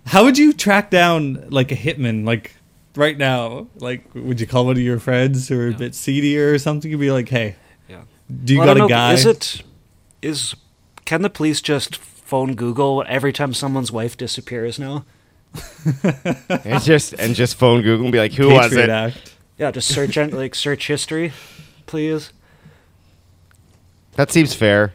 how 0.07 0.25
would 0.25 0.38
you 0.38 0.52
track 0.52 0.90
down 0.90 1.47
like 1.50 1.71
a 1.73 1.76
hitman, 1.76 2.25
like 2.25 2.55
right 2.95 3.16
now? 3.19 3.66
Like, 3.76 4.05
would 4.14 4.40
you 4.40 4.47
call 4.47 4.64
one 4.66 4.76
of 4.76 4.83
your 4.83 4.99
friends 4.99 5.49
who 5.49 5.59
are 5.61 5.69
a 5.69 5.73
bit 5.73 5.95
seedier 5.95 6.52
or 6.55 6.59
something? 6.59 6.90
You'd 6.90 7.00
be 7.00 7.11
like, 7.11 7.28
"Hey, 7.28 7.57
Yeah. 7.88 8.02
do 8.45 8.55
you 8.55 8.61
Well, 8.61 8.69
got 8.69 8.76
a 8.76 8.81
know, 8.81 8.88
guy?" 8.88 9.12
Is 9.12 9.26
it 9.26 9.62
is 10.23 10.55
can 11.05 11.23
the 11.23 11.31
police 11.31 11.61
just 11.61 11.97
phone 11.97 12.55
Google 12.55 13.05
every 13.07 13.33
time 13.33 13.52
someone's 13.52 13.93
wife 13.93 14.16
disappears 14.16 14.78
now? 14.78 15.05
and 16.64 16.83
just 16.83 17.12
and 17.14 17.35
just 17.35 17.57
phone 17.57 17.83
Google 17.83 18.07
and 18.07 18.12
be 18.12 18.19
like, 18.19 18.33
who 18.33 18.49
was 18.50 18.73
it? 18.73 18.88
Act. 18.90 19.35
Yeah, 19.59 19.71
just 19.71 19.88
search 19.88 20.16
en- 20.19 20.31
like 20.31 20.55
search 20.55 20.87
history, 20.87 21.33
please. 21.87 22.33
That 24.16 24.31
seems 24.31 24.55
fair. 24.55 24.93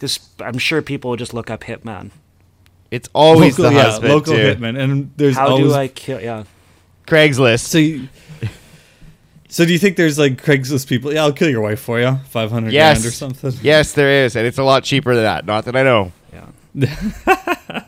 Because 0.00 0.18
I'm 0.40 0.56
sure 0.56 0.80
people 0.80 1.10
will 1.10 1.18
just 1.18 1.34
look 1.34 1.50
up 1.50 1.60
hitman. 1.60 2.10
It's 2.90 3.08
always 3.12 3.58
local, 3.58 3.70
the 3.70 3.76
yeah, 3.76 3.82
husband 3.84 4.12
local 4.14 4.34
too. 4.34 4.40
hitman, 4.54 4.80
and 4.82 5.12
there's 5.16 5.36
How 5.36 5.48
always 5.50 5.66
do 5.72 5.74
I 5.74 5.88
kill? 5.88 6.20
Yeah, 6.20 6.44
Craigslist. 7.06 7.60
So, 7.66 7.76
you, 7.78 8.08
so 9.48 9.64
do 9.66 9.72
you 9.72 9.78
think 9.78 9.96
there's 9.98 10.18
like 10.18 10.42
Craigslist 10.42 10.88
people? 10.88 11.12
Yeah, 11.12 11.22
I'll 11.24 11.32
kill 11.32 11.50
your 11.50 11.60
wife 11.60 11.80
for 11.80 12.00
you, 12.00 12.16
five 12.30 12.50
hundred 12.50 12.72
Yes. 12.72 13.02
grand 13.02 13.06
or 13.06 13.10
something. 13.12 13.52
Yes, 13.62 13.92
there 13.92 14.24
is, 14.24 14.34
and 14.36 14.46
it's 14.46 14.58
a 14.58 14.64
lot 14.64 14.82
cheaper 14.84 15.14
than 15.14 15.24
that. 15.24 15.44
Not 15.44 15.66
that 15.66 15.76
I 15.76 15.82
know. 15.82 16.12
yeah. 16.32 16.46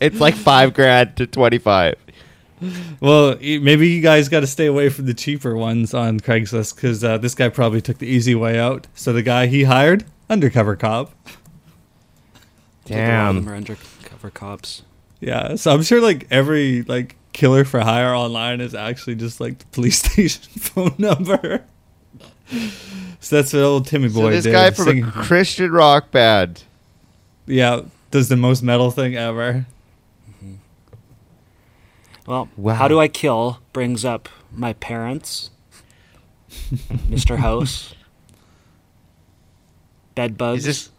It's 0.00 0.18
like 0.18 0.34
five 0.34 0.74
grand 0.74 1.16
to 1.18 1.26
twenty 1.28 1.58
five. 1.58 1.94
Well, 3.00 3.36
maybe 3.40 3.88
you 3.90 4.00
guys 4.02 4.28
got 4.28 4.40
to 4.40 4.46
stay 4.48 4.66
away 4.66 4.88
from 4.88 5.06
the 5.06 5.14
cheaper 5.14 5.54
ones 5.56 5.94
on 5.94 6.18
Craigslist 6.20 6.74
because 6.76 7.02
uh, 7.04 7.18
this 7.18 7.34
guy 7.36 7.48
probably 7.48 7.80
took 7.80 7.98
the 7.98 8.06
easy 8.08 8.34
way 8.34 8.58
out. 8.58 8.86
So 8.94 9.12
the 9.12 9.22
guy 9.22 9.46
he 9.46 9.64
hired, 9.64 10.04
undercover 10.30 10.74
cop. 10.76 11.12
Like, 12.94 13.08
a 13.08 13.12
lot 13.22 13.28
of 13.30 13.34
them 13.36 13.48
are 13.48 13.56
undercover 13.56 14.30
cops. 14.30 14.82
Yeah, 15.20 15.54
so 15.56 15.72
I'm 15.72 15.82
sure 15.82 16.00
like 16.00 16.26
every 16.30 16.82
like 16.82 17.16
killer 17.32 17.64
for 17.64 17.80
hire 17.80 18.14
online 18.14 18.60
is 18.60 18.74
actually 18.74 19.14
just 19.16 19.40
like 19.40 19.58
the 19.58 19.64
police 19.66 19.98
station 20.02 20.42
phone 20.60 20.94
number. 20.98 21.62
so 23.20 23.36
that's 23.36 23.52
what 23.52 23.62
old 23.62 23.86
Timmy 23.86 24.08
So 24.08 24.20
boy 24.20 24.30
this 24.32 24.44
did. 24.44 24.52
guy 24.52 24.70
from 24.72 24.84
singing- 24.86 25.04
a 25.04 25.10
Christian 25.12 25.70
rock 25.72 26.10
band. 26.10 26.64
yeah, 27.46 27.82
does 28.10 28.28
the 28.28 28.36
most 28.36 28.62
metal 28.62 28.90
thing 28.90 29.16
ever. 29.16 29.64
Mm-hmm. 30.28 30.54
Well, 32.26 32.48
Wow. 32.56 32.74
how 32.74 32.88
do 32.88 32.98
I 33.00 33.08
kill 33.08 33.60
brings 33.72 34.04
up 34.04 34.28
my 34.52 34.72
parents, 34.74 35.50
Mr. 37.08 37.36
House, 37.38 37.94
bed 40.14 40.36
bugs. 40.36 40.66
Is 40.66 40.88
this 40.88 40.90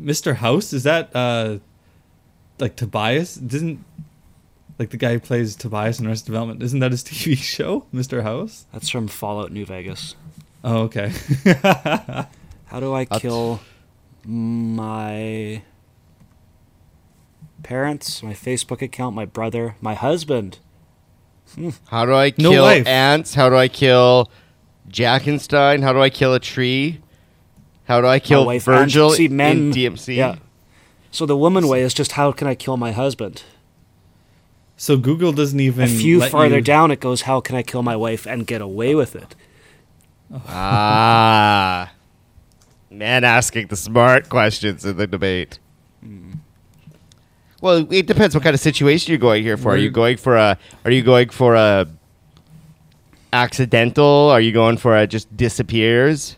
Mr. 0.00 0.36
House 0.36 0.72
is 0.72 0.84
that 0.84 1.10
uh 1.14 1.58
like 2.58 2.76
Tobias? 2.76 3.34
Didn't 3.34 3.84
like 4.78 4.90
the 4.90 4.96
guy 4.96 5.12
who 5.12 5.20
plays 5.20 5.54
Tobias 5.56 5.98
in 6.00 6.06
Arrested 6.06 6.26
Development? 6.26 6.62
Isn't 6.62 6.80
that 6.80 6.90
his 6.90 7.02
TV 7.04 7.36
show, 7.36 7.86
Mr. 7.92 8.22
House? 8.22 8.66
That's 8.72 8.88
from 8.88 9.08
Fallout 9.08 9.52
New 9.52 9.66
Vegas. 9.66 10.14
Oh, 10.64 10.82
okay. 10.82 11.12
How 12.66 12.80
do 12.80 12.92
I 12.94 13.04
That's- 13.04 13.20
kill 13.20 13.60
my 14.24 15.62
parents, 17.62 18.22
my 18.22 18.32
Facebook 18.34 18.82
account, 18.82 19.14
my 19.16 19.24
brother, 19.24 19.76
my 19.80 19.94
husband? 19.94 20.58
how 21.88 22.04
do 22.06 22.14
I 22.14 22.30
kill 22.30 22.62
wife. 22.62 22.86
ants? 22.86 23.34
How 23.34 23.48
do 23.48 23.56
I 23.56 23.66
kill 23.66 24.30
Jackenstein? 24.88 25.82
How 25.82 25.92
do 25.92 26.00
I 26.00 26.08
kill 26.08 26.32
a 26.32 26.38
tree? 26.38 27.00
How 27.90 28.00
do 28.00 28.06
I 28.06 28.20
kill 28.20 28.46
wife 28.46 28.66
Vergil 28.66 29.08
and- 29.08 29.16
see, 29.16 29.26
men- 29.26 29.56
in 29.56 29.70
DMC? 29.72 30.14
Yeah. 30.14 30.36
So 31.10 31.26
the 31.26 31.36
woman 31.36 31.66
way 31.66 31.80
is 31.82 31.92
just 31.92 32.12
how 32.12 32.30
can 32.30 32.46
I 32.46 32.54
kill 32.54 32.76
my 32.76 32.92
husband? 32.92 33.42
so 34.76 34.96
Google 34.96 35.32
doesn't 35.32 35.58
even 35.60 35.84
A 35.84 35.88
few 35.88 36.20
let 36.20 36.30
farther 36.30 36.56
you- 36.58 36.62
down, 36.62 36.92
it 36.92 37.00
goes 37.00 37.22
how 37.22 37.40
can 37.40 37.56
I 37.56 37.62
kill 37.62 37.82
my 37.82 37.96
wife 37.96 38.26
and 38.26 38.46
get 38.46 38.60
away 38.62 38.94
with 38.94 39.16
it? 39.16 39.34
Ah. 40.48 41.90
Man 42.90 43.24
asking 43.24 43.66
the 43.66 43.76
smart 43.76 44.28
questions 44.28 44.84
in 44.84 44.96
the 44.96 45.06
debate. 45.08 45.58
Well, 47.60 47.86
it 47.92 48.06
depends 48.06 48.34
what 48.36 48.44
kind 48.44 48.54
of 48.54 48.60
situation 48.60 49.10
you're 49.10 49.18
going 49.18 49.42
here 49.42 49.56
for. 49.56 49.72
Are 49.72 49.76
you 49.76 49.90
going 49.90 50.16
for 50.16 50.36
a 50.36 50.56
are 50.84 50.90
you 50.92 51.02
going 51.02 51.28
for 51.30 51.56
a 51.56 51.86
accidental? 53.32 54.30
Are 54.30 54.40
you 54.40 54.52
going 54.52 54.76
for 54.76 54.96
a 54.96 55.06
just 55.08 55.36
disappears? 55.36 56.36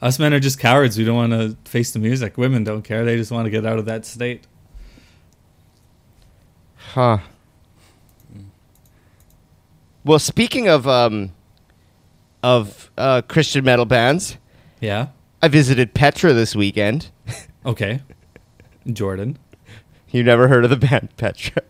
Us 0.00 0.18
men 0.18 0.32
are 0.32 0.40
just 0.40 0.58
cowards. 0.60 0.96
We 0.96 1.04
don't 1.04 1.16
want 1.16 1.32
to 1.32 1.56
face 1.68 1.90
the 1.90 1.98
music. 1.98 2.38
Women 2.38 2.62
don't 2.64 2.82
care. 2.82 3.04
They 3.04 3.16
just 3.16 3.32
want 3.32 3.46
to 3.46 3.50
get 3.50 3.66
out 3.66 3.78
of 3.78 3.84
that 3.86 4.06
state. 4.06 4.46
Huh. 6.92 7.18
Well, 10.04 10.18
speaking 10.18 10.68
of 10.68 10.86
um 10.86 11.32
of 12.42 12.90
uh, 12.96 13.22
Christian 13.22 13.64
metal 13.64 13.84
bands, 13.84 14.36
Yeah. 14.80 15.08
I 15.42 15.48
visited 15.48 15.94
Petra 15.94 16.32
this 16.32 16.54
weekend. 16.56 17.10
Okay. 17.66 18.00
Jordan. 18.90 19.36
You 20.10 20.22
never 20.22 20.48
heard 20.48 20.64
of 20.64 20.70
the 20.70 20.76
band 20.76 21.14
Petra? 21.18 21.62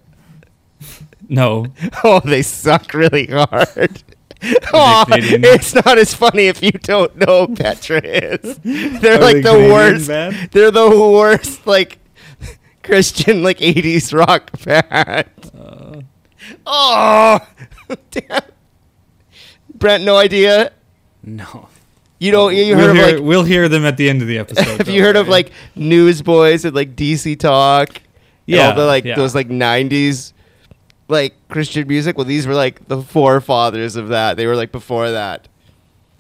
No. 1.29 1.67
Oh, 2.05 2.21
they 2.21 2.43
suck 2.43 2.95
really 2.95 3.27
hard. 3.27 4.03
Aw, 4.73 5.05
it's 5.11 5.75
not 5.75 5.99
as 5.99 6.15
funny 6.15 6.47
if 6.47 6.63
you 6.63 6.71
don't 6.71 7.17
know 7.17 7.47
who 7.47 7.57
Petra 7.57 8.01
is. 8.05 8.59
They're 9.01 9.19
Are 9.19 9.21
like 9.21 9.37
they 9.37 9.41
the 9.43 9.51
Canadian 9.51 9.73
worst. 9.73 10.09
band? 10.09 10.49
They're 10.53 10.71
the 10.71 10.89
worst, 10.91 11.67
like 11.67 11.99
Christian, 12.83 13.43
like 13.43 13.59
'80s 13.59 14.13
rock 14.17 14.51
band. 14.65 15.27
Oh, 16.67 17.41
damn. 18.11 18.43
Brent, 19.75 20.05
no 20.05 20.17
idea. 20.17 20.73
No. 21.23 21.69
You 22.19 22.31
don't. 22.33 22.55
You 22.55 22.77
we'll, 22.77 22.87
heard 22.87 22.97
hear, 22.97 23.09
of 23.09 23.15
like. 23.21 23.23
we'll 23.29 23.45
hear 23.45 23.69
them 23.69 23.85
at 23.85 23.97
the 23.97 24.09
end 24.11 24.23
of 24.23 24.29
the 24.29 24.39
episode. 24.39 24.65
Have 24.67 24.79
don't 24.87 24.95
you 24.95 25.03
heard 25.03 25.17
of 25.17 25.27
worry. 25.27 25.33
like 25.45 25.53
Newsboys 25.77 26.65
and 26.65 26.75
like 26.75 26.97
DC 26.97 27.39
Talk? 27.39 27.89
and 27.91 28.01
Yeah, 28.47 28.71
all 28.71 28.75
the 28.77 28.87
like 28.87 29.05
yeah. 29.05 29.15
those 29.15 29.35
like 29.35 29.49
'90s 29.49 30.33
like 31.09 31.35
Christian 31.49 31.87
music. 31.89 32.17
Well, 32.17 32.25
these 32.27 32.47
were 32.47 32.55
like 32.55 32.87
the 32.89 33.03
forefathers 33.03 33.97
of 33.97 34.09
that. 34.09 34.37
They 34.37 34.47
were 34.47 34.57
like 34.57 34.73
before 34.73 35.11
that. 35.11 35.49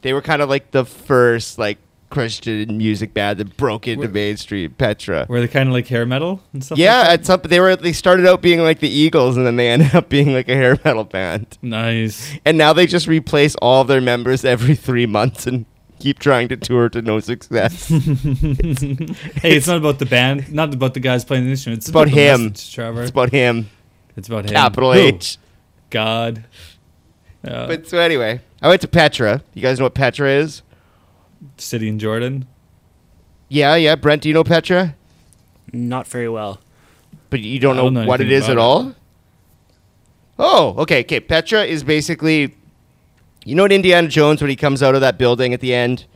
They 0.02 0.12
were 0.12 0.22
kind 0.22 0.42
of 0.42 0.48
like 0.48 0.70
the 0.70 0.84
first 0.84 1.58
like 1.58 1.78
Christian 2.10 2.78
music 2.78 3.12
band 3.12 3.38
that 3.38 3.56
broke 3.58 3.86
into 3.86 4.06
Were- 4.06 4.12
mainstream. 4.12 4.70
Petra. 4.72 5.26
Were 5.28 5.40
they 5.40 5.48
kind 5.48 5.68
of 5.68 5.74
like 5.74 5.86
hair 5.88 6.06
metal 6.06 6.40
and 6.52 6.64
stuff? 6.64 6.78
Yeah, 6.78 7.00
like 7.00 7.08
at 7.10 7.26
some 7.26 7.40
they 7.44 7.60
were 7.60 7.76
they 7.76 7.92
started 7.92 8.26
out 8.26 8.40
being 8.40 8.60
like 8.60 8.80
the 8.80 8.88
Eagles 8.88 9.36
and 9.36 9.46
then 9.46 9.56
they 9.56 9.68
ended 9.74 9.94
up 9.94 10.08
being 10.08 10.32
like 10.32 10.48
a 10.48 10.54
hair 10.54 10.78
metal 10.84 11.04
band. 11.04 11.58
Nice. 11.60 12.32
And 12.44 12.56
now 12.56 12.72
they 12.72 12.86
just 12.86 13.06
replace 13.08 13.54
all 13.56 13.84
their 13.84 14.00
members 14.00 14.44
every 14.44 14.74
three 14.74 15.04
months 15.06 15.46
and 15.46 15.66
keep 15.98 16.18
trying 16.20 16.48
to 16.48 16.56
tour 16.56 16.88
to 16.88 17.02
no 17.02 17.20
success. 17.20 17.88
hey, 17.88 19.56
it's 19.56 19.66
not 19.66 19.76
about 19.78 19.98
the 19.98 20.06
band, 20.06 20.52
not 20.52 20.72
about 20.72 20.94
the 20.94 21.00
guys 21.00 21.24
playing 21.24 21.44
the 21.44 21.50
instruments. 21.50 21.86
It's 21.86 21.90
about 21.90 22.04
the 22.06 22.12
him. 22.12 22.44
message, 22.48 22.72
Trevor. 22.74 23.02
it's 23.02 23.10
about 23.10 23.30
him. 23.30 23.68
It's 24.18 24.28
about 24.28 24.44
him. 24.46 24.50
Capital 24.50 24.92
Who? 24.92 24.98
H. 24.98 25.38
God. 25.90 26.44
Uh, 27.46 27.68
But 27.68 27.88
so 27.88 27.98
anyway, 27.98 28.40
I 28.60 28.68
went 28.68 28.80
to 28.80 28.88
Petra. 28.88 29.42
You 29.54 29.62
guys 29.62 29.78
know 29.78 29.84
what 29.84 29.94
Petra 29.94 30.28
is? 30.28 30.62
City 31.56 31.88
in 31.88 32.00
Jordan. 32.00 32.48
Yeah, 33.48 33.76
yeah. 33.76 33.94
Brent, 33.94 34.22
do 34.22 34.28
you 34.28 34.34
know 34.34 34.42
Petra? 34.42 34.96
Not 35.72 36.08
very 36.08 36.28
well. 36.28 36.60
But 37.30 37.40
you 37.40 37.60
don't 37.60 37.76
know, 37.76 37.84
don't 37.84 37.94
know 37.94 38.06
what 38.06 38.20
it 38.20 38.32
is 38.32 38.44
at 38.44 38.52
about 38.52 38.62
all? 38.62 38.94
Oh, 40.38 40.74
okay, 40.78 41.00
okay. 41.00 41.20
Petra 41.20 41.64
is 41.64 41.84
basically 41.84 42.54
you 43.44 43.54
know 43.54 43.62
what 43.62 43.72
Indiana 43.72 44.08
Jones 44.08 44.40
when 44.40 44.50
he 44.50 44.56
comes 44.56 44.82
out 44.82 44.96
of 44.96 45.00
that 45.00 45.16
building 45.16 45.54
at 45.54 45.60
the 45.60 45.72
end? 45.72 46.06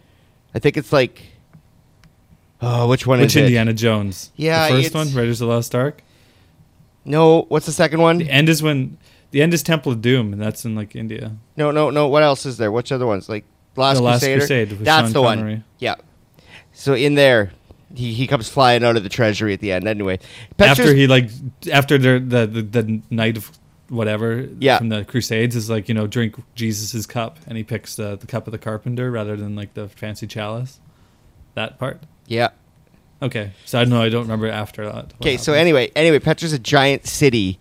I 0.54 0.58
think 0.58 0.76
it's 0.76 0.92
like 0.92 1.22
Oh, 2.60 2.88
which 2.88 3.06
one 3.06 3.20
Which 3.20 3.30
is 3.30 3.36
it? 3.36 3.44
Indiana 3.44 3.72
Jones? 3.72 4.32
Yeah, 4.36 4.68
the 4.68 4.82
first 4.82 4.94
one, 4.94 5.14
Raiders 5.14 5.40
of 5.40 5.48
the 5.48 5.54
Lost 5.54 5.74
Ark. 5.74 6.02
No, 7.04 7.42
what's 7.48 7.66
the 7.66 7.72
second 7.72 8.00
one? 8.00 8.18
The 8.18 8.30
end 8.30 8.48
is 8.48 8.62
when 8.62 8.98
the 9.32 9.42
end 9.42 9.52
is 9.54 9.62
Temple 9.62 9.92
of 9.92 10.00
Doom, 10.02 10.32
and 10.32 10.40
that's 10.40 10.64
in 10.64 10.74
like 10.74 10.94
India. 10.94 11.36
No, 11.56 11.70
no, 11.70 11.90
no. 11.90 12.08
What 12.08 12.22
else 12.22 12.46
is 12.46 12.58
there? 12.58 12.70
Which 12.70 12.92
other 12.92 13.06
ones? 13.06 13.28
Like 13.28 13.44
Last 13.76 13.96
The 13.96 14.02
Last 14.02 14.20
Crusader. 14.20 14.38
Crusade 14.40 14.68
That's 14.84 15.06
Sean 15.08 15.12
the 15.12 15.22
one. 15.22 15.64
Yeah. 15.78 15.96
So 16.72 16.94
in 16.94 17.14
there, 17.14 17.52
he, 17.94 18.12
he 18.14 18.26
comes 18.26 18.48
flying 18.48 18.84
out 18.84 18.96
of 18.96 19.02
the 19.02 19.08
treasury 19.08 19.52
at 19.52 19.60
the 19.60 19.72
end. 19.72 19.86
Anyway, 19.88 20.18
after 20.58 20.94
he 20.94 21.06
like 21.06 21.30
after 21.72 21.98
the 21.98 22.18
the 22.20 22.46
the, 22.46 22.62
the 22.82 23.02
knight 23.10 23.36
of 23.36 23.50
whatever 23.88 24.48
Yeah. 24.58 24.78
from 24.78 24.88
the 24.88 25.04
Crusades 25.04 25.54
is 25.56 25.68
like 25.68 25.88
you 25.88 25.94
know 25.94 26.06
drink 26.06 26.36
Jesus's 26.54 27.06
cup, 27.06 27.38
and 27.46 27.56
he 27.58 27.64
picks 27.64 27.96
the 27.96 28.16
the 28.16 28.26
cup 28.26 28.46
of 28.46 28.52
the 28.52 28.58
carpenter 28.58 29.10
rather 29.10 29.36
than 29.36 29.54
like 29.56 29.74
the 29.74 29.88
fancy 29.88 30.26
chalice. 30.26 30.78
That 31.54 31.78
part. 31.78 32.02
yeah. 32.26 32.50
Okay, 33.22 33.52
so 33.64 33.80
I 33.80 33.84
know 33.84 34.02
I 34.02 34.08
don't 34.08 34.22
remember 34.22 34.48
after 34.48 34.84
that. 34.84 35.14
Okay, 35.14 35.36
so 35.36 35.52
anyway, 35.52 35.92
anyway, 35.94 36.18
Petra's 36.18 36.52
a 36.52 36.58
giant 36.58 37.06
city 37.06 37.56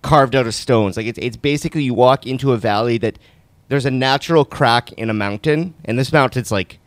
carved 0.00 0.34
out 0.34 0.46
of 0.46 0.54
stones. 0.54 0.96
Like 0.96 1.06
it's 1.06 1.18
it's 1.20 1.36
basically 1.36 1.82
you 1.82 1.92
walk 1.92 2.26
into 2.26 2.52
a 2.52 2.56
valley 2.56 2.96
that 2.98 3.18
there's 3.68 3.84
a 3.84 3.90
natural 3.90 4.46
crack 4.46 4.92
in 4.92 5.10
a 5.10 5.14
mountain, 5.14 5.74
and 5.84 5.98
this 5.98 6.10
mountain's 6.10 6.50
like 6.50 6.78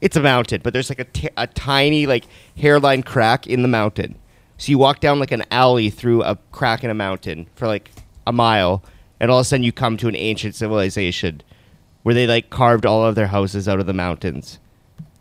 it's 0.00 0.16
a 0.16 0.20
mountain, 0.22 0.62
but 0.64 0.72
there's 0.72 0.88
like 0.88 0.98
a, 0.98 1.04
t- 1.04 1.28
a 1.36 1.46
tiny 1.46 2.06
like 2.06 2.24
hairline 2.56 3.02
crack 3.02 3.46
in 3.46 3.60
the 3.60 3.68
mountain. 3.68 4.16
So 4.56 4.70
you 4.70 4.78
walk 4.78 5.00
down 5.00 5.18
like 5.18 5.32
an 5.32 5.44
alley 5.50 5.90
through 5.90 6.22
a 6.22 6.36
crack 6.52 6.82
in 6.84 6.90
a 6.90 6.94
mountain 6.94 7.48
for 7.54 7.66
like 7.66 7.90
a 8.26 8.32
mile, 8.32 8.82
and 9.18 9.30
all 9.30 9.40
of 9.40 9.42
a 9.42 9.44
sudden 9.44 9.62
you 9.62 9.72
come 9.72 9.98
to 9.98 10.08
an 10.08 10.16
ancient 10.16 10.54
civilization 10.54 11.42
where 12.02 12.14
they 12.14 12.26
like 12.26 12.48
carved 12.48 12.86
all 12.86 13.04
of 13.04 13.14
their 13.14 13.26
houses 13.26 13.68
out 13.68 13.78
of 13.78 13.86
the 13.86 13.92
mountains, 13.92 14.58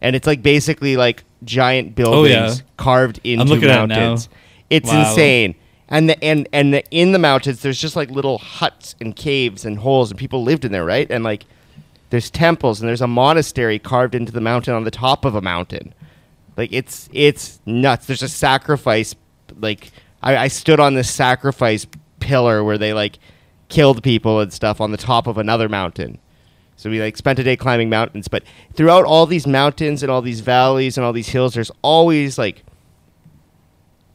and 0.02 0.16
it's 0.16 0.28
like 0.28 0.42
basically 0.42 0.96
like 0.96 1.26
giant 1.44 1.96
buildings 1.96 2.36
Oh, 2.36 2.44
yeah. 2.44 2.54
carved 2.78 3.20
into 3.24 3.46
looking 3.46 3.70
at 3.70 3.84
it 3.84 3.88
now. 3.88 3.96
mountains. 3.96 4.30
It's 4.70 4.90
Wow. 4.90 5.10
insane. 5.10 5.56
And 5.92 6.10
the, 6.10 6.24
and 6.24 6.48
and 6.54 6.74
the, 6.74 6.84
in 6.92 7.14
the 7.14 7.20
mountains, 7.20 7.62
there's 7.62 7.80
just 7.82 7.96
like 7.96 8.12
little 8.12 8.38
huts 8.38 8.96
and 9.02 9.16
caves 9.16 9.66
and 9.66 9.80
holes, 9.80 10.12
and 10.12 10.20
people 10.20 10.44
lived 10.44 10.64
in 10.66 10.72
there, 10.72 10.86
right? 10.86 11.10
And 11.10 11.24
like, 11.24 11.46
there's 12.12 12.30
temples 12.30 12.80
and 12.80 12.88
there's 12.88 13.02
a 13.02 13.08
monastery 13.08 13.80
carved 13.80 14.14
into 14.14 14.32
the 14.32 14.42
mountain 14.42 14.74
on 14.76 14.84
the 14.84 14.92
top 14.92 15.26
of 15.26 15.34
a 15.36 15.42
mountain. 15.42 15.94
Like 16.58 16.72
it's 16.72 17.10
it's 17.14 17.60
nuts. 17.66 18.06
There's 18.06 18.22
a 18.22 18.30
sacrifice. 18.30 19.16
Like 19.60 19.92
I, 20.22 20.38
I 20.38 20.48
stood 20.50 20.80
on 20.80 20.94
this 20.94 21.10
sacrifice 21.10 21.88
pillar 22.20 22.64
where 22.64 22.78
they 22.78 22.94
like 22.94 23.18
killed 23.70 24.04
people 24.04 24.40
and 24.42 24.52
stuff 24.54 24.80
on 24.82 24.92
the 24.92 24.98
top 24.98 25.26
of 25.26 25.38
another 25.40 25.70
mountain. 25.70 26.20
So 26.80 26.90
we 26.90 27.02
like 27.02 27.18
spent 27.18 27.38
a 27.40 27.44
day 27.44 27.58
climbing 27.58 27.90
mountains, 27.90 28.30
but 28.30 28.42
throughout 28.74 29.04
all 29.04 29.26
these 29.26 29.46
mountains 29.46 30.02
and 30.02 30.10
all 30.10 30.22
these 30.22 30.40
valleys 30.40 30.98
and 30.98 31.04
all 31.06 31.12
these 31.12 31.28
hills, 31.28 31.54
there's 31.54 31.72
always 31.82 32.38
like 32.38 32.64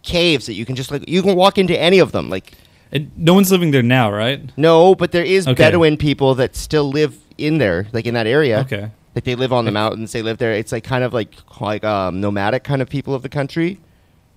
caves 0.03 0.47
that 0.47 0.55
you 0.55 0.65
can 0.65 0.75
just 0.75 0.91
like 0.91 1.07
you 1.07 1.21
can 1.21 1.37
walk 1.37 1.59
into 1.59 1.79
any 1.79 1.99
of 1.99 2.13
them. 2.13 2.31
Like 2.31 2.53
And 2.91 3.11
no 3.19 3.35
one's 3.35 3.53
living 3.53 3.71
there 3.71 3.83
now, 3.83 4.11
right? 4.11 4.41
no, 4.57 4.95
but 4.95 5.13
there 5.13 5.23
is 5.25 5.47
Okay. 5.47 5.63
Bedouin 5.63 5.99
people 5.99 6.35
that 6.37 6.57
still 6.57 6.89
live 6.91 7.19
in 7.37 7.59
there, 7.59 7.87
like 7.93 8.07
in 8.07 8.15
that 8.15 8.27
area. 8.27 8.61
Okay. 8.61 8.91
Like 9.15 9.25
they 9.25 9.35
live 9.35 9.53
on 9.53 9.67
the 9.67 9.71
mountains, 9.71 10.13
they 10.13 10.23
live 10.23 10.39
there. 10.39 10.55
It's 10.55 10.73
like 10.73 10.85
kind 10.85 11.05
of 11.05 11.13
like 11.13 11.35
like 11.61 11.85
um, 11.85 12.19
nomadic 12.23 12.65
kind 12.65 12.81
of 12.81 12.89
people 12.89 13.15
of 13.15 13.21
the 13.21 13.29
country, 13.29 13.79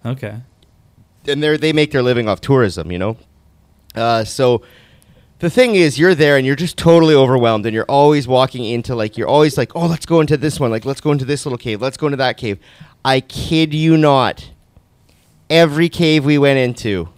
Okay. 0.06 0.36
and 1.30 1.42
they 1.42 1.56
they 1.56 1.72
make 1.72 1.92
their 1.92 2.04
living 2.04 2.28
off 2.28 2.42
tourism. 2.42 2.92
You 2.92 3.00
know, 3.00 3.18
uh, 3.96 4.26
so. 4.26 4.64
The 5.40 5.52
thing 5.52 5.76
is, 5.76 6.00
you're 6.00 6.16
there 6.16 6.36
and 6.38 6.48
you're 6.48 6.56
just 6.56 6.78
totally 6.78 7.14
overwhelmed, 7.14 7.66
and 7.68 7.74
you're 7.74 7.86
always 7.86 8.28
walking 8.28 8.66
into 8.66 8.96
like 8.96 9.18
you're 9.18 9.28
always 9.28 9.56
like, 9.56 9.76
oh, 9.76 9.86
let's 9.86 10.06
go 10.08 10.20
into 10.20 10.36
this 10.36 10.60
one, 10.60 10.72
like 10.72 10.84
let's 10.84 11.00
go 11.00 11.12
into 11.12 11.26
this 11.26 11.46
little 11.46 11.60
cave, 11.60 11.80
let's 11.80 11.96
go 11.98 12.08
into 12.08 12.18
that 12.18 12.38
cave. 12.38 12.58
I 13.06 13.20
kid 13.22 13.72
you 13.72 13.98
not, 13.98 14.50
every 15.48 15.90
cave 15.90 16.26
we 16.26 16.40
went 16.40 16.58
into, 16.58 17.10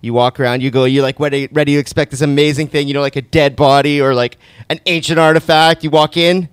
you 0.00 0.14
walk 0.14 0.38
around, 0.38 0.62
you 0.62 0.70
go, 0.70 0.84
you're 0.84 1.02
like 1.02 1.18
ready, 1.18 1.48
ready 1.50 1.74
to 1.74 1.78
expect 1.80 2.12
this 2.12 2.20
amazing 2.20 2.68
thing, 2.68 2.86
you 2.86 2.94
know, 2.94 3.00
like 3.00 3.16
a 3.16 3.22
dead 3.22 3.56
body 3.56 4.00
or 4.00 4.14
like 4.14 4.38
an 4.68 4.78
ancient 4.86 5.18
artifact. 5.18 5.82
You 5.82 5.90
walk 5.90 6.16
in, 6.16 6.48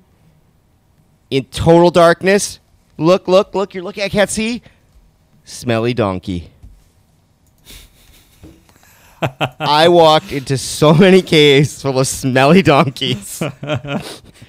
in 1.30 1.46
total 1.46 1.92
darkness. 1.92 2.60
Look, 2.98 3.28
look, 3.28 3.54
look, 3.54 3.76
you're 3.76 3.84
looking, 3.84 4.04
I 4.04 4.10
can't 4.10 4.30
see. 4.30 4.64
Smelly 5.46 5.94
donkey. 5.94 6.52
I 9.60 9.88
walked 9.90 10.32
into 10.32 10.58
so 10.58 10.94
many 10.94 11.22
caves 11.22 11.82
full 11.82 12.00
of 12.00 12.08
smelly 12.08 12.62
donkeys. 12.62 13.42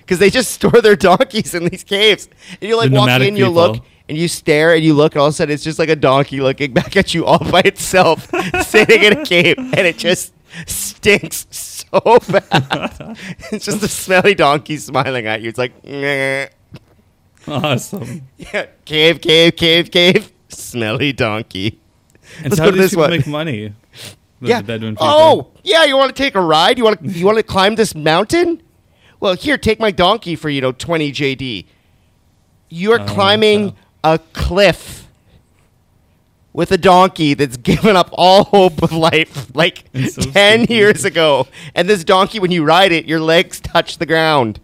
Because 0.00 0.18
they 0.18 0.30
just 0.30 0.50
store 0.50 0.80
their 0.82 0.96
donkeys 0.96 1.54
in 1.54 1.66
these 1.66 1.84
caves. 1.84 2.28
And 2.60 2.68
you 2.68 2.76
like 2.76 2.90
The 2.90 2.96
walk 2.96 3.20
in, 3.20 3.36
you 3.36 3.48
look, 3.48 3.84
and 4.08 4.18
you 4.18 4.26
stare, 4.26 4.74
and 4.74 4.82
you 4.82 4.92
look, 4.92 5.14
and 5.14 5.20
all 5.20 5.28
of 5.28 5.34
a 5.34 5.36
sudden 5.36 5.54
it's 5.54 5.62
just 5.62 5.78
like 5.78 5.88
a 5.88 5.94
donkey 5.94 6.40
looking 6.40 6.72
back 6.80 6.96
at 6.96 7.14
you 7.14 7.24
all 7.24 7.38
by 7.38 7.60
itself, 7.64 8.28
sitting 8.66 9.04
in 9.04 9.18
a 9.18 9.24
cave, 9.24 9.54
and 9.56 9.86
it 9.86 9.98
just 9.98 10.34
stinks 10.66 11.46
so 11.50 12.18
bad. 12.28 13.16
it's 13.52 13.64
just 13.64 13.84
a 13.84 13.88
smelly 13.88 14.34
donkey 14.34 14.78
smiling 14.78 15.28
at 15.28 15.42
you. 15.42 15.48
It's 15.48 15.58
like. 15.58 15.74
Awesome. 17.46 18.22
yeah, 18.36 18.66
cave, 18.84 19.20
cave, 19.20 19.54
cave, 19.54 19.90
cave, 19.92 20.32
smelly 20.48 21.12
donkey. 21.12 21.78
And 22.38 22.50
Let's 22.50 22.58
how 22.58 22.66
do 22.66 22.72
these 22.72 22.80
this 22.82 22.90
people 22.90 23.02
one. 23.02 23.10
make 23.10 23.26
money? 23.28 23.74
The- 24.40 24.48
yeah. 24.48 24.60
the 24.60 24.66
Bedouin 24.66 24.94
people. 24.94 25.06
Oh, 25.08 25.50
yeah. 25.64 25.84
You 25.84 25.96
want 25.96 26.14
to 26.14 26.22
take 26.22 26.34
a 26.34 26.40
ride? 26.40 26.78
You 26.78 26.84
want 26.84 27.02
to 27.02 27.08
you 27.10 27.26
want 27.26 27.38
to 27.38 27.42
climb 27.44 27.74
this 27.74 27.94
mountain? 27.94 28.62
Well, 29.20 29.34
here, 29.34 29.58
take 29.58 29.78
my 29.78 29.90
donkey 29.90 30.34
for 30.36 30.48
you 30.48 30.60
know 30.60 30.72
twenty 30.72 31.12
JD. 31.12 31.66
You 32.70 32.92
are 32.92 33.00
Oh, 33.00 33.04
climbing 33.06 33.66
wow. 33.66 33.74
a 34.14 34.18
cliff 34.32 35.08
with 36.52 36.72
a 36.72 36.78
donkey 36.78 37.34
that's 37.34 37.56
given 37.56 37.96
up 37.96 38.08
all 38.12 38.44
hope 38.44 38.82
of 38.82 38.92
life 38.92 39.54
like 39.54 39.84
so 40.10 40.22
ten 40.22 40.60
spooky. 40.60 40.74
years 40.74 41.04
ago. 41.04 41.46
And 41.74 41.88
this 41.88 42.02
donkey, 42.04 42.40
when 42.40 42.50
you 42.50 42.64
ride 42.64 42.92
it, 42.92 43.04
your 43.06 43.20
legs 43.20 43.60
touch 43.60 43.98
the 43.98 44.06
ground. 44.06 44.58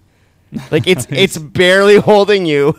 Like 0.70 0.86
it's 0.86 1.06
it's 1.10 1.36
barely 1.36 1.96
holding 1.96 2.46
you, 2.46 2.78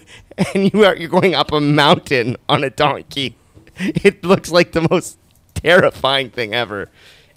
and 0.55 0.73
you 0.73 0.83
are 0.83 0.95
you're 0.95 1.09
going 1.09 1.35
up 1.35 1.51
a 1.51 1.61
mountain 1.61 2.37
on 2.49 2.63
a 2.63 2.69
donkey. 2.69 3.37
It 3.79 4.23
looks 4.23 4.49
like 4.51 4.71
the 4.71 4.87
most 4.89 5.19
terrifying 5.67 6.29
thing 6.29 6.53
ever. 6.53 6.89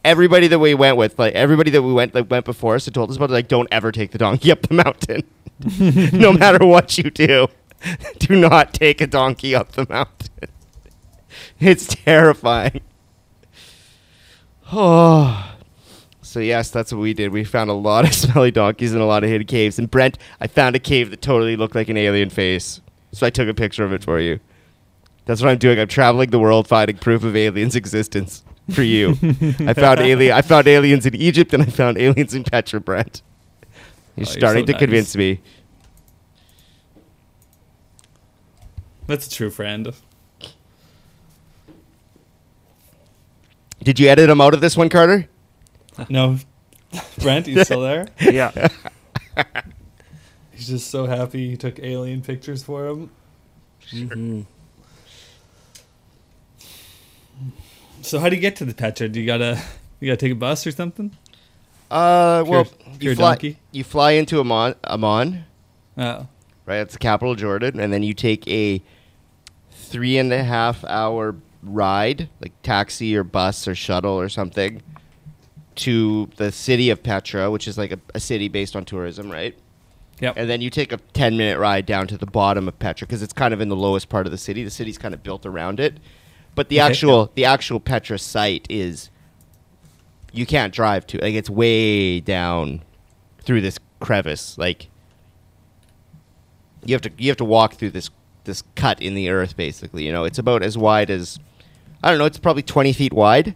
Everybody 0.04 0.46
that 0.48 0.58
we 0.58 0.72
went 0.74 0.96
with, 0.96 1.18
like 1.18 1.34
everybody 1.34 1.70
that 1.72 1.82
we 1.82 1.92
went 1.92 2.12
that 2.14 2.30
went 2.30 2.44
before 2.44 2.76
us, 2.76 2.84
had 2.84 2.94
told 2.94 3.10
us 3.10 3.16
about 3.16 3.30
it, 3.30 3.34
like 3.34 3.48
don't 3.48 3.68
ever 3.70 3.92
take 3.92 4.12
the 4.12 4.18
donkey 4.18 4.50
up 4.52 4.62
the 4.62 4.74
mountain, 4.74 5.24
no 6.18 6.32
matter 6.32 6.64
what 6.64 6.96
you 6.96 7.10
do. 7.10 7.48
Do 8.18 8.38
not 8.38 8.74
take 8.74 9.00
a 9.00 9.06
donkey 9.06 9.54
up 9.54 9.72
the 9.72 9.86
mountain. 9.88 10.28
It's 11.58 11.86
terrifying. 11.86 12.80
Oh. 14.72 15.46
So 16.22 16.38
yes, 16.38 16.70
that's 16.70 16.92
what 16.92 17.00
we 17.00 17.12
did. 17.12 17.32
We 17.32 17.42
found 17.42 17.70
a 17.70 17.74
lot 17.74 18.04
of 18.04 18.14
smelly 18.14 18.52
donkeys 18.52 18.92
and 18.92 19.02
a 19.02 19.04
lot 19.04 19.24
of 19.24 19.30
hidden 19.30 19.48
caves. 19.48 19.80
And 19.80 19.90
Brent, 19.90 20.16
I 20.40 20.46
found 20.46 20.76
a 20.76 20.78
cave 20.78 21.10
that 21.10 21.20
totally 21.20 21.56
looked 21.56 21.74
like 21.74 21.88
an 21.88 21.96
alien 21.96 22.30
face. 22.30 22.80
So 23.10 23.26
I 23.26 23.30
took 23.30 23.48
a 23.48 23.54
picture 23.54 23.84
of 23.84 23.92
it 23.92 24.04
for 24.04 24.20
you. 24.20 24.38
That's 25.30 25.40
what 25.42 25.50
I'm 25.50 25.58
doing. 25.58 25.78
I'm 25.78 25.86
traveling 25.86 26.30
the 26.30 26.40
world 26.40 26.66
finding 26.66 26.96
proof 26.96 27.22
of 27.22 27.36
aliens' 27.36 27.76
existence 27.76 28.42
for 28.74 28.82
you. 28.82 29.10
I 29.60 29.74
found 29.74 30.00
alien 30.00 30.32
I 30.32 30.42
found 30.42 30.66
aliens 30.66 31.06
in 31.06 31.14
Egypt 31.14 31.54
and 31.54 31.62
I 31.62 31.66
found 31.66 31.98
aliens 31.98 32.34
in 32.34 32.42
Petra, 32.42 32.80
Brent. 32.80 33.22
You're 33.62 33.76
Oh, 33.76 34.16
you're 34.16 34.26
starting 34.26 34.66
so 34.66 34.72
to 34.72 34.78
convince 34.80 35.14
me. 35.14 35.40
That's 39.06 39.28
a 39.28 39.30
true 39.30 39.50
friend. 39.50 39.94
Did 43.84 44.00
you 44.00 44.08
edit 44.08 44.28
him 44.30 44.40
out 44.40 44.52
of 44.52 44.60
this 44.60 44.76
one, 44.76 44.88
Carter? 44.88 45.28
No, 46.08 46.38
Brent, 47.20 47.46
you 47.46 47.62
still 47.62 47.82
there? 47.82 48.08
Yeah. 48.20 48.50
He's 50.50 50.66
just 50.66 50.90
so 50.90 51.06
happy 51.06 51.50
he 51.50 51.56
took 51.56 51.78
alien 51.78 52.20
pictures 52.20 52.64
for 52.64 52.88
him. 52.88 53.10
Mhm. 53.92 54.46
So 58.02 58.18
how 58.18 58.28
do 58.28 58.36
you 58.36 58.40
get 58.40 58.56
to 58.56 58.64
the 58.64 58.74
Petra? 58.74 59.08
Do 59.08 59.20
you 59.20 59.26
gotta 59.26 59.60
you 60.00 60.06
gotta 60.08 60.16
take 60.16 60.32
a 60.32 60.36
bus 60.36 60.66
or 60.66 60.70
something? 60.70 61.16
Uh, 61.90 62.44
well, 62.46 62.64
Pure- 62.98 63.12
you 63.12 63.16
fly, 63.16 63.30
donkey? 63.32 63.58
you 63.72 63.82
fly 63.84 64.12
into 64.12 64.38
Amman, 64.38 64.76
Amman, 64.84 65.44
Oh, 65.98 66.28
right? 66.64 66.78
That's 66.78 66.92
the 66.92 67.00
capital 67.00 67.32
of 67.32 67.38
Jordan, 67.38 67.80
and 67.80 67.92
then 67.92 68.02
you 68.04 68.14
take 68.14 68.46
a 68.46 68.80
three 69.72 70.16
and 70.16 70.32
a 70.32 70.44
half 70.44 70.84
hour 70.84 71.34
ride, 71.64 72.28
like 72.40 72.52
taxi 72.62 73.16
or 73.16 73.24
bus 73.24 73.66
or 73.66 73.74
shuttle 73.74 74.12
or 74.20 74.28
something, 74.28 74.82
to 75.76 76.30
the 76.36 76.52
city 76.52 76.90
of 76.90 77.02
Petra, 77.02 77.50
which 77.50 77.66
is 77.66 77.76
like 77.76 77.90
a, 77.90 77.98
a 78.14 78.20
city 78.20 78.46
based 78.48 78.76
on 78.76 78.84
tourism, 78.84 79.30
right? 79.30 79.56
yep. 80.20 80.34
And 80.36 80.48
then 80.48 80.60
you 80.60 80.70
take 80.70 80.92
a 80.92 80.98
10 81.12 81.36
minute 81.36 81.58
ride 81.58 81.86
down 81.86 82.06
to 82.06 82.16
the 82.16 82.26
bottom 82.26 82.68
of 82.68 82.78
Petra 82.78 83.06
because 83.06 83.20
it's 83.22 83.32
kind 83.32 83.52
of 83.52 83.60
in 83.60 83.68
the 83.68 83.76
lowest 83.76 84.08
part 84.08 84.26
of 84.26 84.32
the 84.32 84.38
city. 84.38 84.62
The 84.62 84.70
city's 84.70 84.96
kind 84.98 85.12
of 85.12 85.22
built 85.24 85.44
around 85.44 85.80
it. 85.80 85.96
But 86.54 86.68
the 86.68 86.80
Okay. 86.80 86.90
actual 86.90 87.30
the 87.34 87.44
actual 87.44 87.80
Petra 87.80 88.18
site 88.18 88.66
is 88.68 89.10
you 90.32 90.46
can't 90.46 90.72
drive 90.72 91.06
to. 91.08 91.18
Like 91.18 91.34
it's 91.34 91.50
way 91.50 92.20
down 92.20 92.82
through 93.42 93.60
this 93.62 93.78
crevice. 94.00 94.56
Like 94.58 94.88
you 96.84 96.94
have 96.94 97.02
to 97.02 97.10
you 97.18 97.28
have 97.30 97.36
to 97.38 97.44
walk 97.44 97.74
through 97.74 97.90
this 97.90 98.10
this 98.44 98.62
cut 98.74 99.00
in 99.00 99.14
the 99.14 99.28
earth 99.28 99.56
basically, 99.56 100.04
you 100.06 100.12
know. 100.12 100.24
It's 100.24 100.38
about 100.38 100.62
as 100.62 100.76
wide 100.76 101.10
as 101.10 101.38
I 102.02 102.10
don't 102.10 102.18
know, 102.18 102.24
it's 102.24 102.38
probably 102.38 102.62
20 102.62 102.92
feet 102.94 103.12
wide 103.12 103.54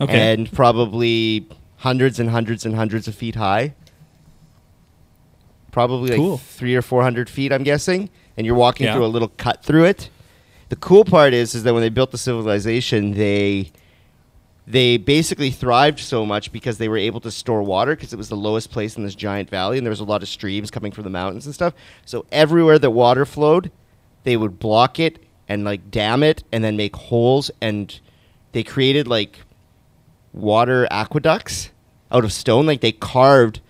okay. 0.00 0.32
and 0.32 0.50
probably 0.52 1.46
hundreds 1.76 2.18
and 2.18 2.30
hundreds 2.30 2.66
and 2.66 2.74
hundreds 2.74 3.06
of 3.06 3.14
feet 3.14 3.36
high. 3.36 3.74
Probably 5.70 6.10
like 6.10 6.18
Cool. 6.18 6.38
three 6.38 6.74
or 6.74 6.82
four 6.82 7.02
hundred 7.02 7.28
feet, 7.28 7.52
I'm 7.52 7.62
guessing. 7.62 8.08
And 8.36 8.46
you're 8.46 8.56
walking 8.56 8.86
Yeah. 8.86 8.94
through 8.94 9.04
a 9.04 9.08
little 9.08 9.28
cut 9.36 9.62
through 9.64 9.84
it. 9.84 10.08
The 10.68 10.76
cool 10.76 11.04
part 11.04 11.32
is, 11.32 11.54
is 11.54 11.62
that 11.62 11.72
when 11.74 11.82
they 11.82 11.88
built 11.88 12.10
the 12.10 12.18
civilization, 12.18 13.12
they 13.12 13.70
they 14.66 14.96
basically 14.96 15.52
thrived 15.52 16.00
so 16.00 16.26
much 16.26 16.50
because 16.50 16.78
they 16.78 16.88
were 16.88 16.96
able 16.96 17.20
to 17.20 17.30
store 17.30 17.62
water 17.62 17.94
because 17.94 18.12
it 18.12 18.16
was 18.16 18.28
the 18.28 18.36
lowest 18.36 18.72
place 18.72 18.96
in 18.96 19.04
this 19.04 19.14
giant 19.14 19.48
valley, 19.48 19.78
and 19.78 19.86
there 19.86 19.90
was 19.92 20.00
a 20.00 20.04
lot 20.04 20.22
of 20.22 20.28
streams 20.28 20.72
coming 20.72 20.90
from 20.90 21.04
the 21.04 21.10
mountains 21.10 21.46
and 21.46 21.54
stuff. 21.54 21.72
So 22.04 22.26
everywhere 22.32 22.78
that 22.80 22.90
water 22.90 23.24
flowed, 23.24 23.70
they 24.24 24.36
would 24.36 24.58
block 24.58 24.98
it 24.98 25.20
and 25.48 25.64
like 25.64 25.92
dam 25.92 26.24
it, 26.24 26.42
and 26.50 26.64
then 26.64 26.76
make 26.76 26.96
holes, 26.96 27.52
and 27.60 28.00
they 28.50 28.64
created 28.64 29.06
like 29.06 29.38
water 30.32 30.88
aqueducts 30.90 31.70
out 32.10 32.24
of 32.24 32.32
stone. 32.32 32.66
Like 32.66 32.80
they 32.80 32.90
carved 32.90 33.60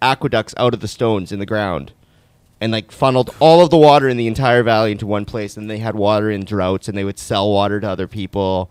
aqueducts 0.00 0.54
out 0.56 0.72
of 0.72 0.80
the 0.80 0.88
stones 0.88 1.32
in 1.32 1.38
the 1.38 1.44
ground, 1.44 1.92
and 2.60 2.72
like 2.72 2.90
funneled 2.92 3.34
all 3.40 3.62
of 3.62 3.70
the 3.70 3.76
water 3.76 4.08
in 4.08 4.16
the 4.16 4.26
entire 4.26 4.62
valley 4.62 4.92
into 4.92 5.06
one 5.06 5.24
place. 5.24 5.56
And 5.56 5.68
they 5.70 5.78
had 5.78 5.94
water 5.94 6.30
in 6.30 6.44
droughts, 6.44 6.88
and 6.88 6.96
they 6.96 7.04
would 7.04 7.18
sell 7.18 7.50
water 7.50 7.80
to 7.80 7.88
other 7.88 8.06
people, 8.08 8.70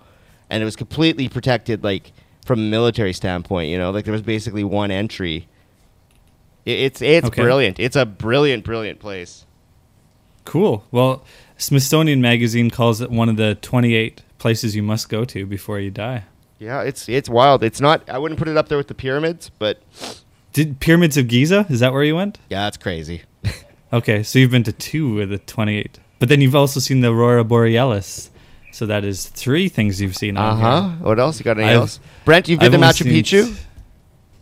and 0.50 0.62
it 0.62 0.66
was 0.66 0.76
completely 0.76 1.28
protected, 1.30 1.84
like 1.84 2.12
from 2.46 2.60
a 2.60 2.64
military 2.64 3.14
standpoint. 3.14 3.70
You 3.70 3.78
know, 3.78 3.92
like 3.92 4.06
there 4.06 4.12
was 4.12 4.22
basically 4.22 4.64
one 4.64 4.92
entry. 4.92 5.48
It, 6.66 6.80
it's 6.80 7.02
it's 7.02 7.28
Okay. 7.28 7.42
brilliant. 7.44 7.80
It's 7.80 7.96
a 7.96 8.06
brilliant, 8.06 8.64
brilliant 8.64 9.00
place. 9.00 9.46
Cool. 10.46 10.84
Well, 10.92 11.24
Smithsonian 11.58 12.22
Magazine 12.22 12.70
calls 12.70 13.02
it 13.02 13.10
one 13.10 13.30
of 13.30 13.38
the 13.38 13.56
28 13.56 14.22
places 14.38 14.76
you 14.76 14.84
must 14.84 15.10
go 15.10 15.26
to 15.26 15.46
before 15.46 15.80
you 15.80 15.90
die. 15.90 16.24
Yeah, 16.60 16.82
it's 16.82 17.10
it's 17.10 17.28
wild. 17.30 17.64
It's 17.64 17.82
not. 17.82 18.08
I 18.10 18.18
wouldn't 18.18 18.38
put 18.40 18.48
it 18.48 18.56
up 18.58 18.68
there 18.70 18.78
with 18.78 18.88
the 18.88 18.94
pyramids, 18.94 19.50
but 19.60 19.82
Did 20.54 20.80
Pyramids 20.80 21.18
of 21.18 21.28
Giza? 21.28 21.66
Is 21.70 21.80
that 21.82 21.92
where 21.94 22.04
you 22.04 22.16
went? 22.16 22.38
yeah, 22.50 22.64
that's 22.64 22.78
crazy. 22.78 23.24
Okay, 23.94 24.24
so 24.24 24.40
you've 24.40 24.52
been 24.52 24.64
to 24.64 24.72
two 24.72 25.22
of 25.22 25.30
the 25.30 25.38
28. 25.38 26.00
But 26.20 26.30
then 26.30 26.42
you've 26.42 26.56
also 26.56 26.80
seen 26.80 27.02
the 27.02 27.12
Aurora 27.14 27.44
Borealis. 27.44 28.30
So 28.72 28.86
that 28.88 29.06
is 29.06 29.28
three 29.28 29.70
things 29.70 30.02
you've 30.02 30.18
seen 30.18 30.36
Uh 30.36 30.56
huh. 30.56 30.90
What 31.00 31.18
else? 31.20 31.40
You 31.40 31.44
got 31.46 31.52
anything 31.58 31.70
I've- 31.70 31.80
else? 31.80 32.00
Brent, 32.26 32.50
you've 32.50 32.60
been 32.60 32.84
I've 32.84 32.96
to 32.98 33.04
Machu 33.04 33.08
seen- 33.24 33.24
Picchu. 33.48 33.58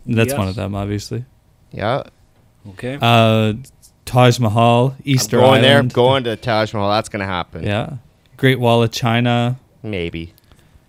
That's 0.06 0.30
Yes. 0.30 0.38
one 0.38 0.48
of 0.48 0.54
them, 0.56 0.74
obviously. 0.74 1.24
Yeah, 1.72 2.02
Okay. 2.70 2.98
Uh, 3.00 3.54
Taj 4.06 4.38
Mahal, 4.38 4.96
Easter 5.04 5.38
I'm 5.38 5.44
going 5.44 5.62
there. 5.62 5.74
Island. 5.76 5.92
Going 5.92 6.24
to 6.24 6.36
Taj 6.36 6.72
Mahal. 6.74 6.90
That's 6.90 7.08
gonna 7.10 7.26
happen. 7.26 7.62
Yeah. 7.62 7.94
Great 8.36 8.58
Wall 8.58 8.82
of 8.82 8.90
China, 8.90 9.56
maybe. 9.82 10.32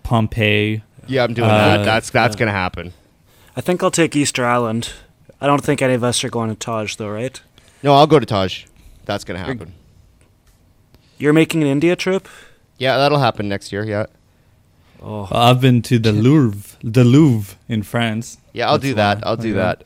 Pompeii. 0.03 0.81
Yeah, 1.07 1.23
I'm 1.23 1.33
doing 1.33 1.49
Uh, 1.49 1.57
that. 1.77 1.85
That's 1.85 2.09
that's 2.09 2.35
gonna 2.35 2.51
happen. 2.51 2.93
I 3.55 3.61
think 3.61 3.83
I'll 3.83 3.91
take 3.91 4.15
Easter 4.15 4.45
Island. 4.45 4.91
I 5.41 5.47
don't 5.47 5.63
think 5.63 5.81
any 5.81 5.93
of 5.93 6.03
us 6.03 6.23
are 6.23 6.29
going 6.29 6.49
to 6.49 6.55
Taj, 6.55 6.95
though, 6.95 7.09
right? 7.09 7.39
No, 7.85 7.93
I'll 7.93 8.07
go 8.07 8.19
to 8.19 8.25
Taj. 8.25 8.65
That's 9.05 9.23
gonna 9.23 9.37
happen. 9.39 9.73
You're 11.19 11.33
making 11.33 11.61
an 11.61 11.67
India 11.69 11.95
trip? 11.95 12.27
Yeah, 12.79 12.97
that'll 12.97 13.19
happen 13.19 13.47
next 13.47 13.71
year. 13.71 13.85
Yeah, 13.85 14.07
Oh, 15.01 15.27
Well, 15.29 15.41
I've 15.49 15.61
been 15.61 15.81
to 15.83 15.99
the 15.99 16.11
Louvre, 16.11 16.77
the 16.83 17.03
Louvre 17.03 17.55
in 17.69 17.83
France. 17.83 18.37
yeah, 18.53 18.65
I'll 18.67 18.79
That's 18.79 18.89
do 18.89 18.93
that. 18.95 19.25
I'll 19.25 19.37
do 19.37 19.49
Okay. 19.51 19.57
that. 19.59 19.83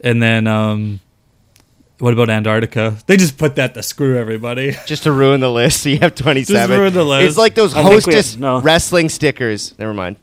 And 0.00 0.20
then, 0.20 0.48
um, 0.48 0.98
what 2.00 2.12
about 2.12 2.28
Antarctica? 2.30 2.96
They 3.06 3.16
just 3.16 3.38
put 3.38 3.54
that 3.56 3.74
to 3.74 3.82
screw 3.84 4.18
everybody. 4.18 4.76
Just 4.86 5.04
to 5.04 5.12
ruin 5.12 5.40
the 5.40 5.50
list, 5.52 5.82
so 5.82 5.88
you 5.90 5.98
have 6.00 6.16
27. 6.16 6.68
Just 6.68 6.78
ruin 6.78 6.92
the 6.92 7.04
list. 7.04 7.28
It's 7.28 7.38
like 7.38 7.54
those 7.54 7.72
I 7.74 7.84
think 7.84 8.04
we- 8.06 8.12
hostess 8.14 8.36
no. 8.36 8.60
wrestling 8.60 9.08
stickers. 9.08 9.72
Never 9.78 9.94
mind. 9.94 10.16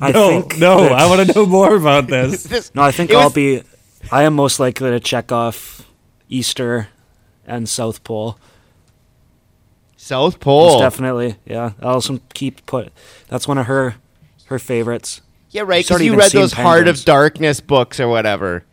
I 0.00 0.10
no, 0.10 0.40
think 0.40 0.58
no, 0.58 0.88
I 0.88 1.06
want 1.06 1.28
to 1.28 1.34
know 1.34 1.44
more 1.46 1.76
about 1.76 2.06
this. 2.08 2.42
This- 2.54 2.74
No, 2.74 2.80
I 2.82 2.90
think 2.92 3.12
I'll 3.12 3.24
was- 3.24 3.34
be. 3.34 3.62
I 4.10 4.24
am 4.24 4.34
most 4.34 4.58
likely 4.60 4.90
to 4.90 5.00
check 5.00 5.30
off 5.32 5.88
Easter 6.28 6.88
and 7.46 7.68
South 7.68 8.02
Pole. 8.04 8.38
South 9.96 10.34
Most 10.34 10.40
Pole. 10.40 10.78
definitely, 10.80 11.36
yeah. 11.46 11.72
Alison 11.80 12.20
keep 12.34 12.66
put. 12.66 12.92
That's 13.28 13.46
one 13.46 13.58
of 13.58 13.66
her 13.66 13.96
her 14.46 14.58
favorites. 14.58 15.20
Yeah, 15.50 15.62
right. 15.62 15.84
Because 15.84 16.02
you 16.02 16.16
read 16.16 16.32
those 16.32 16.52
Heart 16.54 16.88
of 16.88 17.04
Darkness 17.04 17.60
books 17.60 18.00
or 18.00 18.08
whatever. 18.08 18.64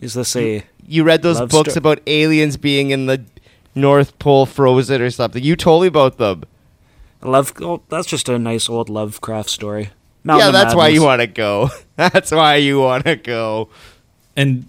Is 0.00 0.14
this 0.14 0.36
a? 0.36 0.64
You 0.86 1.04
read 1.04 1.22
those 1.22 1.40
books 1.40 1.70
sto- 1.70 1.78
about 1.78 2.00
aliens 2.06 2.56
being 2.56 2.90
in 2.90 3.06
the 3.06 3.24
North 3.74 4.18
Pole 4.18 4.46
frozen 4.46 5.00
or 5.00 5.10
something. 5.10 5.42
You 5.42 5.56
told 5.56 5.82
me 5.82 5.88
about 5.88 6.18
them. 6.18 6.44
Love. 7.22 7.52
Oh, 7.60 7.82
that's 7.88 8.06
just 8.06 8.28
a 8.28 8.38
nice 8.38 8.68
old 8.68 8.88
Lovecraft 8.88 9.48
story. 9.50 9.90
Mountain 10.26 10.46
yeah, 10.46 10.50
that's 10.52 10.74
why 10.74 10.88
you 10.88 11.02
want 11.02 11.20
to 11.20 11.26
go. 11.26 11.70
That's 11.96 12.30
why 12.30 12.56
you 12.56 12.78
want 12.80 13.04
to 13.06 13.16
go. 13.16 13.70
And 14.36 14.66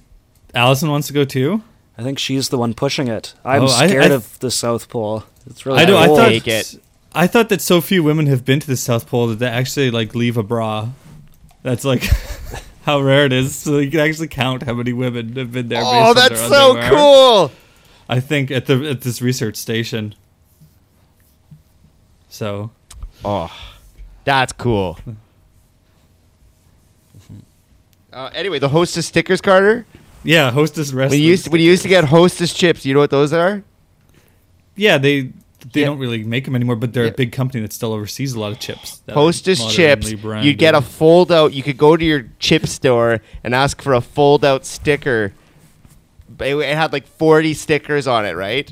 Allison 0.53 0.89
wants 0.89 1.07
to 1.07 1.13
go 1.13 1.25
too. 1.25 1.61
I 1.97 2.03
think 2.03 2.19
she's 2.19 2.47
the 2.49 2.57
one 2.57 2.73
pushing 2.73 3.07
it. 3.09 3.33
I'm 3.43 3.63
Oh, 3.63 3.67
scared 3.67 4.11
I- 4.11 4.15
of 4.15 4.39
the 4.39 4.49
South 4.51 4.87
Pole. 4.87 5.23
It's 5.49 5.65
really. 5.65 5.79
I 5.81 5.85
do. 5.85 5.97
I 5.97 6.05
thought. 6.07 6.27
Take 6.29 6.47
it. 6.47 6.79
I 7.13 7.25
thought 7.27 7.49
that 7.49 7.59
so 7.61 7.81
few 7.81 8.03
women 8.03 8.27
have 8.27 8.45
been 8.45 8.59
to 8.59 8.67
the 8.67 8.77
South 8.77 9.07
Pole 9.07 9.27
that 9.27 9.39
they 9.39 9.47
actually 9.47 9.89
like 9.91 10.13
leave 10.15 10.37
a 10.37 10.43
bra. 10.43 10.89
That's 11.63 11.83
like 11.83 12.03
how 12.83 13.01
rare 13.01 13.25
it 13.25 13.33
is. 13.33 13.55
So 13.55 13.79
you 13.79 13.89
can 13.91 13.99
actually 13.99 14.27
count 14.27 14.63
how 14.63 14.73
many 14.75 14.93
women 14.93 15.35
have 15.35 15.51
been 15.51 15.67
there. 15.69 15.81
Oh, 15.83 16.13
that's 16.13 16.39
so 16.39 16.77
underwear. 16.77 16.89
cool. 16.91 17.51
I 18.07 18.19
think 18.19 18.51
at 18.51 18.67
the 18.67 18.89
at 18.89 19.01
this 19.01 19.21
research 19.21 19.55
station. 19.57 20.13
So 22.29 22.71
Oh, 23.25 23.51
that's 24.23 24.53
cool. 24.53 24.99
Uh, 28.13 28.29
anyway, 28.33 28.59
the 28.59 28.69
Hostess 28.69 29.05
stickers, 29.07 29.41
Carter. 29.41 29.85
yeah, 30.23 30.51
hostess 30.51 30.91
When 30.91 30.99
wrestling. 30.99 31.21
you 31.21 31.27
used 31.29 31.47
when 31.51 31.61
you 31.61 31.67
used 31.69 31.83
to 31.83 31.89
get 31.89 32.05
Hostess 32.05 32.53
chips, 32.53 32.85
you 32.85 32.93
know 32.93 32.99
what 33.01 33.09
those 33.11 33.33
are? 33.33 33.63
yeah, 34.75 34.97
they 34.97 35.29
they 35.73 35.81
Yeah. 35.81 35.87
don't 35.87 35.97
really 35.99 36.23
make 36.23 36.45
them 36.45 36.55
anymore, 36.55 36.75
but 36.77 36.93
they're 36.93 37.05
Yeah. 37.05 37.11
a 37.11 37.15
big 37.15 37.31
company 37.31 37.61
that 37.61 37.73
still 37.73 37.91
oversees 37.91 38.33
a 38.33 38.39
lot 38.39 38.51
of 38.51 38.59
chips. 38.59 39.01
Hostess 39.11 39.65
chips. 39.73 40.11
You'd 40.11 40.57
get 40.57 40.75
a 40.75 40.81
fold 40.81 41.31
out. 41.31 41.51
You 41.53 41.63
could 41.63 41.77
go 41.77 41.97
to 41.97 42.05
your 42.05 42.27
chip 42.39 42.67
store 42.67 43.21
and 43.43 43.53
ask 43.55 43.81
for 43.81 43.93
a 43.93 44.01
fold 44.01 44.45
out 44.45 44.65
sticker. 44.65 45.33
It 46.39 46.55
it 46.55 46.75
had 46.75 46.93
like 46.93 47.07
forty 47.07 47.53
stickers 47.53 48.07
on 48.07 48.25
it, 48.25 48.35
right? 48.35 48.71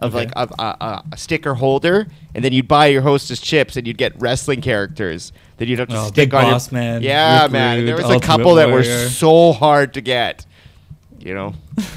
Of 0.00 0.14
Okay. 0.14 0.26
like 0.26 0.32
a, 0.36 0.54
a, 0.62 0.64
a- 0.80 1.04
a 1.12 1.16
sticker 1.16 1.54
holder, 1.54 2.06
and 2.34 2.44
then 2.44 2.52
you'd 2.52 2.68
buy 2.68 2.86
your 2.86 3.02
Hostess 3.02 3.40
chips, 3.40 3.76
and 3.76 3.86
you'd 3.86 3.98
get 3.98 4.12
wrestling 4.20 4.60
characters 4.60 5.32
that 5.56 5.66
you'd 5.66 5.80
have 5.80 5.88
to 5.88 5.96
Oh, 5.98 6.06
stick 6.06 6.30
Big 6.30 6.34
on 6.34 6.44
Boss 6.44 6.70
your. 6.70 6.80
Man, 6.80 7.02
yeah, 7.02 7.42
Rick 7.42 7.52
man. 7.52 7.78
Rude, 7.78 7.88
there 7.88 7.96
was 7.96 8.04
a 8.04 8.08
Ultimate 8.14 8.22
couple 8.22 8.54
that 8.56 8.70
were 8.70 8.84
so 8.84 9.52
hard 9.52 9.94
to 9.94 10.00
get. 10.00 10.46
You 11.18 11.34
know, 11.34 11.54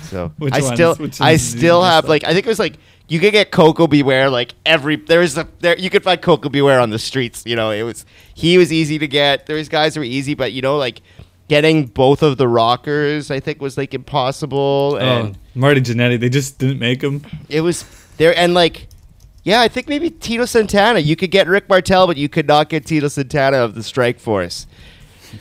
so 0.10 0.32
I 0.52 0.62
still, 0.62 0.96
I 0.98 1.02
ones 1.02 1.18
did 1.20 1.32
you 1.32 1.38
still 1.38 1.84
have 1.84 2.10
like 2.10 2.24
I 2.24 2.34
think 2.34 2.48
it 2.48 2.50
was 2.50 2.58
like 2.58 2.78
you 3.08 3.20
could 3.20 3.34
get 3.34 3.52
Koko 3.52 3.86
B. 3.86 4.02
Ware 4.02 4.32
like 4.32 4.56
every 4.66 4.96
there 4.96 5.22
is 5.22 5.38
a 5.38 5.48
there 5.60 5.78
you 5.78 5.92
could 5.92 6.04
find 6.04 6.20
Koko 6.20 6.50
B. 6.50 6.60
Ware 6.64 6.80
on 6.80 6.90
the 6.90 6.98
streets. 6.98 7.44
You 7.46 7.56
know, 7.56 7.70
it 7.70 7.84
was 7.84 8.04
he 8.34 8.58
was 8.58 8.74
easy 8.74 8.98
to 8.98 9.08
get. 9.08 9.46
There 9.46 9.58
was 9.58 9.70
guys 9.70 9.94
who 9.94 10.02
were 10.02 10.06
easy, 10.06 10.34
but 10.34 10.54
you 10.54 10.64
know, 10.64 10.76
like 10.78 11.02
getting 11.52 11.86
both 11.86 12.24
of 12.24 12.38
the 12.38 12.48
rockers, 12.48 13.30
I 13.30 13.42
think 13.42 13.62
was 13.62 13.78
like 13.78 13.94
impossible, 13.94 14.96
Oh, 14.96 15.04
and 15.04 15.38
Marty 15.54 15.82
Jannetty, 15.82 16.18
they 16.18 16.30
just 16.30 16.58
didn't 16.60 16.80
make 16.80 17.02
them. 17.02 17.22
it 17.50 17.60
was 17.62 17.84
there 18.18 18.34
and 18.38 18.54
like. 18.54 18.88
Yeah, 19.44 19.60
I 19.60 19.70
think 19.70 19.90
maybe 19.90 20.12
Tito 20.12 20.46
Santana. 20.46 21.00
You 21.00 21.16
could 21.16 21.32
get 21.32 21.48
Rick 21.48 21.68
Martel, 21.68 22.06
but 22.06 22.16
you 22.16 22.30
could 22.30 22.48
not 22.48 22.70
get 22.70 22.86
Tito 22.86 23.08
Santana 23.08 23.58
of 23.58 23.74
the 23.74 23.82
Strike 23.82 24.20
Force. 24.20 24.68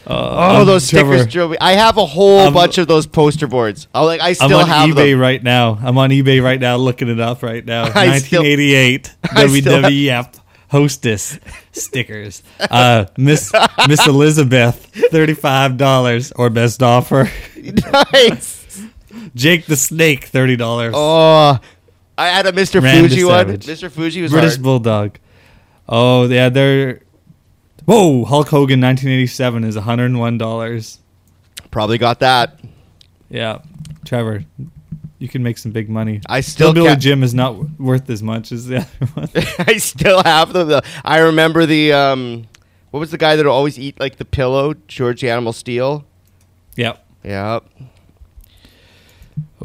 Oh, 0.07 0.65
those 0.65 0.85
stickers 0.85 1.27
drove 1.27 1.51
me. 1.51 1.59
I 1.61 1.73
have 1.73 1.99
a 1.99 2.07
whole 2.07 2.39
I'm- 2.41 2.55
bunch 2.55 2.79
of 2.79 2.89
those 2.89 3.07
poster 3.07 3.47
boards. 3.47 3.89
I 3.95 4.03
like. 4.03 4.21
I 4.23 4.29
I'm 4.29 4.35
still 4.35 4.59
on 4.61 4.69
have 4.69 4.89
eBay 4.89 5.11
them. 5.13 5.21
right 5.21 5.43
now. 5.43 5.79
I'm 5.83 5.99
on 5.99 6.09
eBay 6.11 6.43
right 6.43 6.59
now, 6.59 6.77
looking 6.77 7.09
it 7.09 7.21
up 7.21 7.43
right 7.43 7.65
now. 7.65 7.83
I 7.95 8.19
still- 8.19 8.43
1988 8.43 9.15
I 9.25 9.47
still 9.49 9.83
WWF 9.83 10.41
hostess 10.71 11.39
stickers. 11.73 12.43
Uh, 12.59 13.07
Miss 13.17 13.53
Miss 13.89 14.07
Elizabeth, 14.07 14.87
thirty-five 15.11 15.77
dollars 15.77 16.33
or 16.33 16.51
best 16.51 16.83
offer. 16.83 17.31
nice. 18.13 18.83
Jake 19.35 19.67
the 19.67 19.77
Snake, 19.77 20.25
thirty 20.25 20.57
dollars. 20.57 20.95
Oh, 20.97 21.59
I 22.17 22.29
had 22.29 22.47
a 22.47 22.53
Mr. 22.53 22.81
Fuji 22.81 23.25
one. 23.25 23.59
Mr. 23.59 23.91
Fuji 23.91 24.23
was 24.23 24.31
British 24.31 24.53
hard. 24.53 24.63
Bulldog. 24.63 25.19
Oh 25.89 26.27
yeah, 26.27 26.49
they're. 26.49 27.01
Whoa, 27.87 28.25
Hulk 28.25 28.49
Hogan, 28.49 28.81
1987 28.81 29.65
is 29.65 29.75
101 29.75 30.39
dollars. 30.39 31.01
Probably 31.71 31.99
got 31.99 32.21
that. 32.21 32.61
Yeah, 33.29 33.59
Trevor, 34.05 34.45
you 35.21 35.29
can 35.29 35.43
make 35.45 35.57
some 35.59 35.71
big 35.71 35.89
money. 35.89 36.21
I 36.29 36.41
still 36.41 36.75
can't- 36.75 37.01
Jim 37.01 37.23
is 37.23 37.33
not 37.35 37.79
worth 37.79 38.11
as 38.11 38.23
much 38.23 38.51
as 38.51 38.67
the 38.67 38.79
other 38.79 39.07
one. 39.15 39.29
I 39.61 39.77
still 39.77 40.23
have 40.25 40.53
them. 40.53 40.67
though. 40.69 40.81
I 41.05 41.19
remember 41.19 41.65
the 41.67 41.93
um, 41.93 42.47
what 42.91 42.99
was 42.99 43.13
the 43.13 43.19
guy 43.19 43.37
that 43.37 43.47
always 43.47 43.79
eat 43.79 44.01
like 44.01 44.17
the 44.17 44.25
pillow? 44.25 44.75
George 44.89 45.21
the 45.21 45.31
Animal 45.31 45.53
Steele. 45.53 46.05
yep. 46.77 47.07
Yep. 47.23 47.65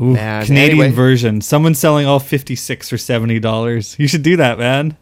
Ooh, 0.02 0.12
Man, 0.14 0.46
Canadian 0.46 0.82
anyway. 0.82 0.92
version. 0.96 1.40
Someone's 1.40 1.80
selling 1.80 2.06
all 2.06 2.20
56 2.20 2.90
for 2.90 2.98
$70. 2.98 3.98
You 3.98 4.08
should 4.10 4.24
do 4.24 4.36
that, 4.36 4.60
man. 4.60 4.98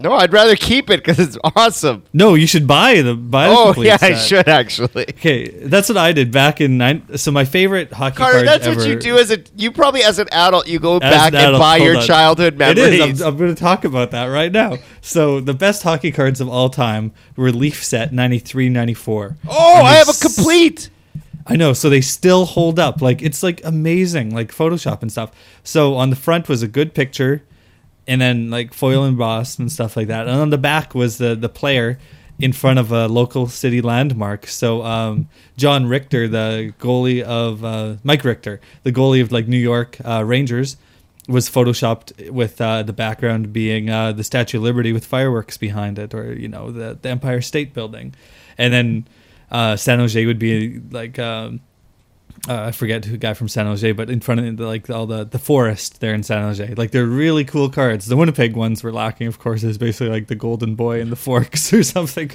No, 0.00 0.12
I'd 0.12 0.32
rather 0.32 0.54
keep 0.54 0.90
it 0.90 1.04
because 1.04 1.18
it's 1.18 1.36
awesome. 1.56 2.04
No, 2.12 2.34
you 2.34 2.46
should 2.46 2.68
buy 2.68 3.02
the 3.02 3.14
buy 3.14 3.48
the 3.48 3.54
Oh 3.54 3.64
complete 3.66 3.86
yeah, 3.88 3.98
I 4.00 4.14
should 4.14 4.46
actually. 4.48 5.06
Okay, 5.10 5.48
that's 5.48 5.88
what 5.88 5.98
I 5.98 6.12
did 6.12 6.30
back 6.30 6.60
in 6.60 6.78
nine. 6.78 7.18
So 7.18 7.32
my 7.32 7.44
favorite 7.44 7.92
hockey 7.92 8.18
Carter, 8.18 8.44
that's 8.44 8.64
ever. 8.66 8.76
what 8.78 8.88
you 8.88 8.96
do 8.98 9.18
as 9.18 9.32
a 9.32 9.38
you 9.56 9.72
probably 9.72 10.04
as 10.04 10.20
an 10.20 10.28
adult 10.30 10.68
you 10.68 10.78
go 10.78 11.00
back 11.00 11.32
an 11.34 11.40
and 11.40 11.58
buy 11.58 11.78
your 11.78 11.96
on. 11.96 12.04
childhood 12.04 12.54
It 12.54 12.58
memories. 12.58 13.00
is. 13.14 13.22
I'm, 13.22 13.28
I'm 13.28 13.36
going 13.36 13.52
to 13.52 13.60
talk 13.60 13.84
about 13.84 14.12
that 14.12 14.26
right 14.26 14.52
now. 14.52 14.76
So 15.00 15.40
the 15.40 15.54
best 15.54 15.82
hockey 15.82 16.12
cards 16.12 16.40
of 16.40 16.48
all 16.48 16.70
time 16.70 17.12
were 17.36 17.50
Leaf 17.50 17.82
Set 17.84 18.12
93, 18.12 18.68
94. 18.68 19.36
oh, 19.48 19.82
I 19.82 19.94
have 19.94 20.08
a 20.08 20.12
complete. 20.12 20.90
I 21.44 21.56
know. 21.56 21.72
So 21.72 21.88
they 21.90 22.02
still 22.02 22.44
hold 22.44 22.78
up. 22.78 23.02
Like 23.02 23.20
it's 23.20 23.42
like 23.42 23.60
amazing, 23.64 24.32
like 24.34 24.52
Photoshop 24.52 25.02
and 25.02 25.10
stuff. 25.10 25.32
So 25.64 25.96
on 25.96 26.10
the 26.10 26.16
front 26.16 26.48
was 26.48 26.62
a 26.62 26.68
good 26.68 26.94
picture, 26.94 27.42
and 28.08 28.20
then 28.20 28.50
like 28.50 28.72
foil 28.72 29.04
embossed 29.04 29.60
and 29.60 29.70
stuff 29.70 29.96
like 29.96 30.08
that. 30.08 30.26
And 30.26 30.40
on 30.40 30.50
the 30.50 30.58
back 30.58 30.94
was 30.94 31.18
the 31.18 31.36
the 31.36 31.48
player 31.48 31.98
in 32.40 32.52
front 32.52 32.78
of 32.78 32.90
a 32.90 33.06
local 33.06 33.48
city 33.48 33.80
landmark. 33.80 34.46
So 34.46 34.82
um, 34.82 35.28
John 35.56 35.86
Richter, 35.86 36.28
the 36.28 36.72
goalie 36.78 37.22
of 37.22 37.64
uh, 37.64 37.96
Mike 38.04 38.24
Richter, 38.24 38.60
the 38.84 38.92
goalie 38.92 39.20
of 39.20 39.32
like 39.32 39.48
New 39.48 39.58
York 39.58 39.98
uh, 40.04 40.24
Rangers, 40.24 40.76
was 41.28 41.50
photoshopped 41.50 42.30
with 42.30 42.60
uh, 42.60 42.82
the 42.82 42.92
background 42.92 43.52
being 43.52 43.90
uh, 43.90 44.12
the 44.12 44.24
Statue 44.24 44.58
of 44.58 44.62
Liberty 44.64 44.92
with 44.92 45.04
fireworks 45.04 45.58
behind 45.58 45.98
it, 45.98 46.14
or 46.14 46.32
you 46.32 46.48
know 46.48 46.70
the, 46.70 46.98
the 47.00 47.08
Empire 47.10 47.42
State 47.42 47.74
Building, 47.74 48.14
and 48.56 48.72
then 48.72 49.08
uh, 49.50 49.76
San 49.76 49.98
Jose 49.98 50.24
would 50.24 50.38
be 50.38 50.80
like. 50.90 51.18
Um, 51.18 51.60
uh, 52.46 52.64
I 52.64 52.72
forget 52.72 53.04
who 53.06 53.16
guy 53.16 53.32
from 53.34 53.48
San 53.48 53.66
Jose, 53.66 53.90
but 53.92 54.10
in 54.10 54.20
front 54.20 54.40
of 54.40 54.56
the, 54.58 54.66
like 54.66 54.88
all 54.90 55.06
the 55.06 55.24
the 55.24 55.38
forest 55.38 56.00
there 56.00 56.14
in 56.14 56.22
San 56.22 56.42
Jose, 56.42 56.74
like 56.74 56.90
they're 56.90 57.06
really 57.06 57.44
cool 57.44 57.68
cards. 57.70 58.06
The 58.06 58.16
Winnipeg 58.16 58.54
ones 58.54 58.82
were 58.82 58.92
lacking, 58.92 59.26
of 59.26 59.38
course. 59.38 59.64
Is 59.64 59.78
basically 59.78 60.10
like 60.10 60.28
the 60.28 60.34
Golden 60.34 60.74
Boy 60.74 61.00
and 61.00 61.10
the 61.10 61.16
Forks 61.16 61.72
or 61.74 61.82
something. 61.82 62.30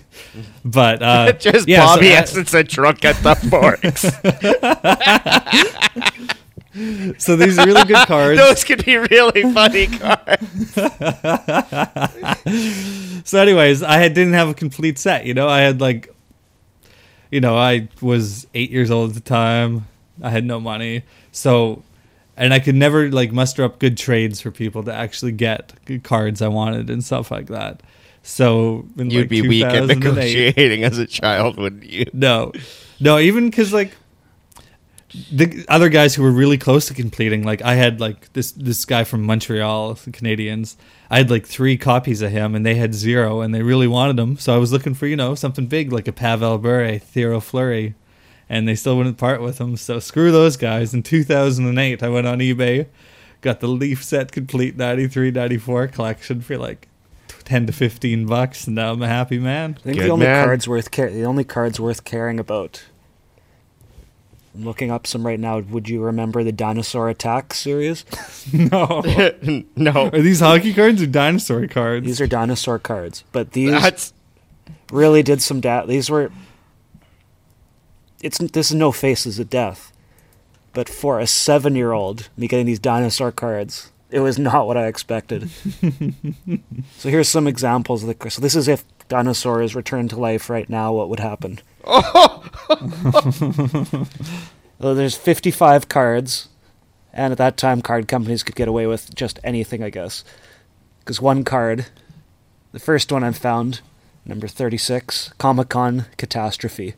But 0.65 1.01
uh, 1.03 1.33
Just 1.39 1.67
yeah, 1.67 1.85
so 1.85 1.95
Bobby 1.95 2.11
I- 2.13 2.15
Essence 2.17 2.53
a 2.53 2.63
drunk 2.63 3.05
at 3.05 3.15
the 3.23 3.35
forks. 3.49 4.01
So 7.19 7.35
these 7.35 7.59
are 7.59 7.67
really 7.67 7.85
good 7.85 8.07
cards. 8.07 8.39
Those 8.39 8.63
could 8.63 8.83
be 8.83 8.97
really 8.97 9.43
funny 9.53 9.85
cards. 9.85 10.73
so, 13.29 13.39
anyways, 13.39 13.83
I 13.83 13.97
had, 13.97 14.15
didn't 14.15 14.33
have 14.33 14.49
a 14.49 14.55
complete 14.55 14.97
set. 14.97 15.27
You 15.27 15.35
know, 15.35 15.47
I 15.47 15.59
had 15.61 15.79
like, 15.79 16.11
you 17.29 17.41
know, 17.41 17.55
I 17.55 17.89
was 18.01 18.47
eight 18.55 18.71
years 18.71 18.89
old 18.89 19.09
at 19.11 19.15
the 19.15 19.21
time. 19.21 19.87
I 20.21 20.29
had 20.29 20.45
no 20.45 20.59
money, 20.59 21.03
so 21.31 21.83
and 22.35 22.53
I 22.53 22.59
could 22.59 22.75
never 22.75 23.11
like 23.11 23.31
muster 23.31 23.63
up 23.63 23.79
good 23.79 23.97
trades 23.97 24.41
for 24.41 24.51
people 24.51 24.83
to 24.83 24.93
actually 24.93 25.31
get 25.31 25.73
good 25.85 26.03
cards 26.03 26.41
I 26.41 26.47
wanted 26.47 26.89
and 26.89 27.03
stuff 27.03 27.31
like 27.31 27.47
that. 27.47 27.81
So 28.23 28.85
You'd 28.95 29.13
like, 29.13 29.29
be 29.29 29.41
weak 29.41 29.65
at 29.65 29.85
negotiating 29.85 30.83
as 30.83 30.97
a 30.97 31.05
child, 31.05 31.57
wouldn't 31.57 31.85
you? 31.85 32.05
No, 32.13 32.53
no, 32.99 33.19
even 33.19 33.49
because 33.49 33.73
like 33.73 33.91
the 35.31 35.63
other 35.67 35.89
guys 35.89 36.15
who 36.15 36.23
were 36.23 36.31
really 36.31 36.57
close 36.57 36.87
to 36.87 36.93
completing, 36.93 37.43
like 37.43 37.61
I 37.61 37.75
had 37.75 37.99
like 37.99 38.31
this 38.33 38.51
this 38.53 38.85
guy 38.85 39.03
from 39.03 39.23
Montreal, 39.23 39.93
the 39.93 40.11
Canadiens. 40.11 40.75
I 41.09 41.17
had 41.17 41.29
like 41.29 41.45
three 41.45 41.77
copies 41.77 42.21
of 42.21 42.31
him, 42.31 42.55
and 42.55 42.65
they 42.65 42.75
had 42.75 42.95
zero, 42.95 43.41
and 43.41 43.53
they 43.53 43.61
really 43.61 43.87
wanted 43.87 44.15
them. 44.15 44.37
So 44.37 44.55
I 44.55 44.57
was 44.57 44.71
looking 44.71 44.93
for 44.93 45.05
you 45.05 45.15
know 45.15 45.35
something 45.35 45.67
big 45.67 45.91
like 45.91 46.07
a 46.07 46.13
Pavel 46.13 46.57
Bure, 46.57 46.97
Theo 46.97 47.39
Fleury, 47.39 47.93
and 48.49 48.67
they 48.67 48.75
still 48.75 48.97
wouldn't 48.97 49.17
part 49.17 49.41
with 49.41 49.57
them. 49.57 49.77
So 49.77 49.99
screw 49.99 50.31
those 50.31 50.57
guys. 50.57 50.93
In 50.93 51.03
2008, 51.03 52.01
I 52.03 52.09
went 52.09 52.27
on 52.27 52.39
eBay, 52.39 52.87
got 53.41 53.59
the 53.59 53.67
Leaf 53.67 54.03
set 54.03 54.31
complete 54.31 54.75
93, 54.77 55.31
94 55.31 55.87
collection 55.87 56.41
for 56.41 56.57
like. 56.57 56.87
10 57.45 57.65
to 57.67 57.73
15 57.73 58.25
bucks 58.25 58.67
and 58.67 58.75
now 58.77 58.93
I'm 58.93 59.01
a 59.01 59.07
happy 59.07 59.37
man. 59.37 59.75
I 59.79 59.81
think 59.81 59.97
Good 59.97 60.05
the 60.05 60.11
only 60.11 60.25
man. 60.27 60.45
cards 60.45 60.65
worth 60.65 60.91
car- 60.91 61.09
the 61.09 61.25
only 61.25 61.43
cards 61.43 61.77
worth 61.77 62.05
caring 62.05 62.39
about. 62.39 62.85
I'm 64.55 64.63
looking 64.63 64.91
up 64.91 65.05
some 65.07 65.25
right 65.25 65.39
now. 65.39 65.59
Would 65.59 65.89
you 65.89 66.01
remember 66.01 66.43
the 66.45 66.53
Dinosaur 66.53 67.09
Attack 67.09 67.53
series? 67.53 68.05
No. 68.53 69.01
no. 69.75 70.05
Are 70.13 70.21
these 70.21 70.39
hockey 70.39 70.73
cards 70.73 71.01
or 71.01 71.07
dinosaur 71.07 71.67
cards? 71.67 72.05
These 72.05 72.21
are 72.21 72.27
dinosaur 72.27 72.79
cards, 72.79 73.23
but 73.33 73.51
these 73.51 73.71
That's 73.71 74.13
really 74.91 75.21
did 75.23 75.41
some 75.41 75.59
da- 75.59 75.85
these 75.85 76.09
were 76.09 76.31
it's 78.23 78.39
this 78.39 78.71
is 78.71 78.75
no 78.75 78.91
faces 78.91 79.37
of 79.37 79.49
death 79.49 79.93
but 80.73 80.89
for 80.89 81.19
a 81.19 81.27
seven 81.27 81.75
year 81.75 81.91
old 81.91 82.29
me 82.35 82.47
getting 82.47 82.65
these 82.65 82.79
dinosaur 82.79 83.31
cards 83.31 83.91
it 84.13 84.19
was 84.19 84.37
not 84.37 84.67
what 84.67 84.77
i 84.77 84.85
expected. 84.85 85.49
So 86.97 87.09
here's 87.09 87.27
some 87.27 87.47
examples 87.47 88.03
of 88.03 88.09
the 88.09 88.29
so 88.29 88.41
this 88.41 88.55
is 88.55 88.67
if 88.67 88.85
dinosaur 89.09 89.61
is 89.61 89.75
returned 89.75 90.11
to 90.11 90.19
life 90.19 90.49
right 90.49 90.69
now 90.69 90.93
what 90.93 91.09
would 91.09 91.19
happen? 91.19 91.59
Well, 94.79 94.95
there's 94.95 95.15
55 95.15 95.87
cards 95.87 96.49
and 97.13 97.31
at 97.31 97.37
that 97.37 97.55
time 97.55 97.81
card 97.81 98.09
companies 98.09 98.43
could 98.43 98.55
get 98.55 98.67
away 98.67 98.85
with 98.85 99.15
just 99.15 99.39
anything 99.43 99.81
i 99.81 99.89
guess. 99.89 100.23
Because 100.99 101.21
one 101.21 101.43
card 101.43 101.87
the 102.71 102.79
first 102.79 103.11
one 103.11 103.23
i 103.23 103.31
found 103.31 103.81
number 104.25 104.47
36 104.47 105.33
comic 105.37 105.69
con 105.69 106.05
catastrophe 106.17 106.95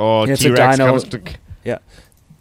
oh, 0.00 0.22
It's 0.24 0.40
a 0.40 0.44
T 0.44 0.50
Rex 0.50 0.76
dino- 0.78 0.90
comes 0.90 1.04
to. 1.04 1.20
yeah. 1.64 1.78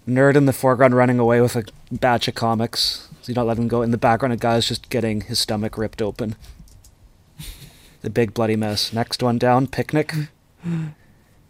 Nerd 0.07 0.35
in 0.35 0.45
the 0.47 0.53
foreground 0.53 0.95
running 0.95 1.19
away 1.19 1.39
with 1.41 1.55
a 1.55 1.63
batch 1.91 2.27
of 2.27 2.33
comics. 2.35 3.07
So 3.21 3.29
you 3.29 3.35
don't 3.35 3.45
let 3.47 3.57
him 3.59 3.67
go. 3.67 3.81
In 3.83 3.91
the 3.91 3.97
background 3.97 4.33
a 4.33 4.37
guy's 4.37 4.67
just 4.67 4.89
getting 4.89 5.21
his 5.21 5.37
stomach 5.39 5.77
ripped 5.77 6.01
open. 6.01 6.35
The 8.01 8.09
big 8.09 8.33
bloody 8.33 8.55
mess. 8.55 8.93
Next 8.93 9.21
one 9.21 9.37
down 9.37 9.67
picnic. 9.67 10.13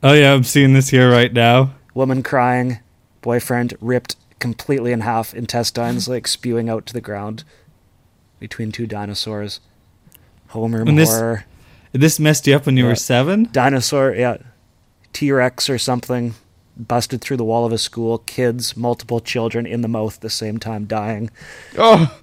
Oh 0.01 0.13
yeah, 0.13 0.33
I'm 0.33 0.43
seeing 0.43 0.73
this 0.73 0.89
here 0.89 1.11
right 1.11 1.31
now. 1.31 1.75
woman 1.93 2.23
crying. 2.23 2.79
Boyfriend 3.21 3.75
ripped 3.79 4.15
completely 4.39 4.91
in 4.91 5.01
half. 5.01 5.33
Intestines 5.35 6.07
like 6.07 6.27
spewing 6.37 6.67
out 6.67 6.87
to 6.87 6.93
the 6.93 7.01
ground 7.01 7.43
between 8.39 8.71
two 8.71 8.87
dinosaurs. 8.87 9.59
Homer 10.47 10.81
And 10.81 10.97
this- 10.97 11.43
This 11.91 12.19
messed 12.19 12.47
you 12.47 12.55
up 12.55 12.65
when 12.65 12.77
you 12.77 12.85
Yeah. 12.85 12.89
were 12.89 12.95
seven. 12.95 13.47
dinosaur, 13.51 14.15
yeah, 14.15 14.37
T 15.13 15.31
Rex 15.31 15.69
or 15.69 15.77
something, 15.77 16.35
busted 16.77 17.21
through 17.21 17.37
the 17.37 17.43
wall 17.43 17.65
of 17.65 17.71
a 17.71 17.77
school. 17.77 18.19
Kids, 18.19 18.75
multiple 18.77 19.19
children 19.19 19.65
in 19.65 19.81
the 19.81 19.87
mouth 19.87 20.15
at 20.15 20.21
the 20.21 20.29
same 20.29 20.57
time 20.57 20.85
dying. 20.85 21.29
Oh, 21.77 22.17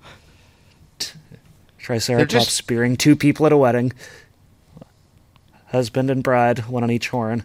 Triceratops 1.78 2.32
just- 2.32 2.56
spearing 2.56 2.96
two 2.96 3.14
people 3.16 3.46
at 3.46 3.52
a 3.52 3.56
wedding. 3.56 3.92
Husband 5.66 6.10
and 6.10 6.22
bride, 6.22 6.60
one 6.68 6.82
on 6.82 6.90
each 6.90 7.08
horn. 7.10 7.44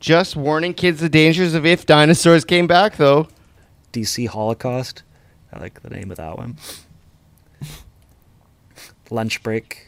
just 0.00 0.36
warning 0.36 0.74
kids 0.74 1.00
the 1.00 1.08
dangers 1.08 1.54
of 1.54 1.64
if 1.64 1.86
dinosaurs 1.86 2.44
came 2.44 2.66
back, 2.66 2.96
though. 2.96 3.28
DC 3.92 4.26
Holocaust. 4.28 5.02
I 5.52 5.60
like 5.60 5.80
the 5.82 5.90
name 5.90 6.10
of 6.10 6.16
that 6.16 6.36
one. 6.36 6.56
Lunch 9.10 9.42
break. 9.42 9.83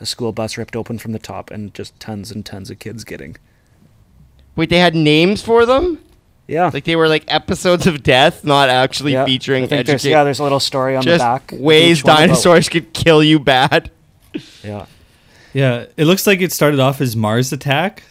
A 0.00 0.06
school 0.06 0.32
bus 0.32 0.56
ripped 0.56 0.74
open 0.76 0.98
from 0.98 1.12
the 1.12 1.18
top, 1.18 1.50
and 1.50 1.72
just 1.74 1.98
tons 2.00 2.30
and 2.30 2.44
tons 2.44 2.70
of 2.70 2.78
kids 2.78 3.04
getting. 3.04 3.36
Wait, 4.56 4.70
they 4.70 4.78
had 4.78 4.94
names 4.94 5.42
for 5.42 5.66
them? 5.66 5.98
Yeah. 6.48 6.70
Like 6.72 6.84
they 6.84 6.96
were 6.96 7.08
like 7.08 7.24
episodes 7.28 7.86
of 7.86 8.02
death, 8.02 8.44
not 8.44 8.68
actually 8.68 9.12
yeah. 9.12 9.24
featuring 9.24 9.64
I 9.64 9.66
think 9.68 9.86
there's, 9.86 10.04
yeah, 10.04 10.24
there's 10.24 10.40
a 10.40 10.42
little 10.42 10.58
story 10.58 10.96
on 10.96 11.02
just 11.04 11.18
the 11.20 11.24
back. 11.24 11.52
ways 11.52 11.98
each 11.98 12.04
one 12.04 12.14
about- 12.14 12.20
dinosaurs 12.26 12.68
could 12.68 12.92
kill 12.92 13.22
you 13.22 13.38
bad. 13.38 13.90
Yeah. 14.62 14.86
Yeah, 15.52 15.86
it 15.96 16.04
looks 16.04 16.24
like 16.26 16.40
it 16.40 16.52
started 16.52 16.78
off 16.78 17.00
as 17.00 17.16
Mars 17.16 17.52
Attack, 17.52 18.04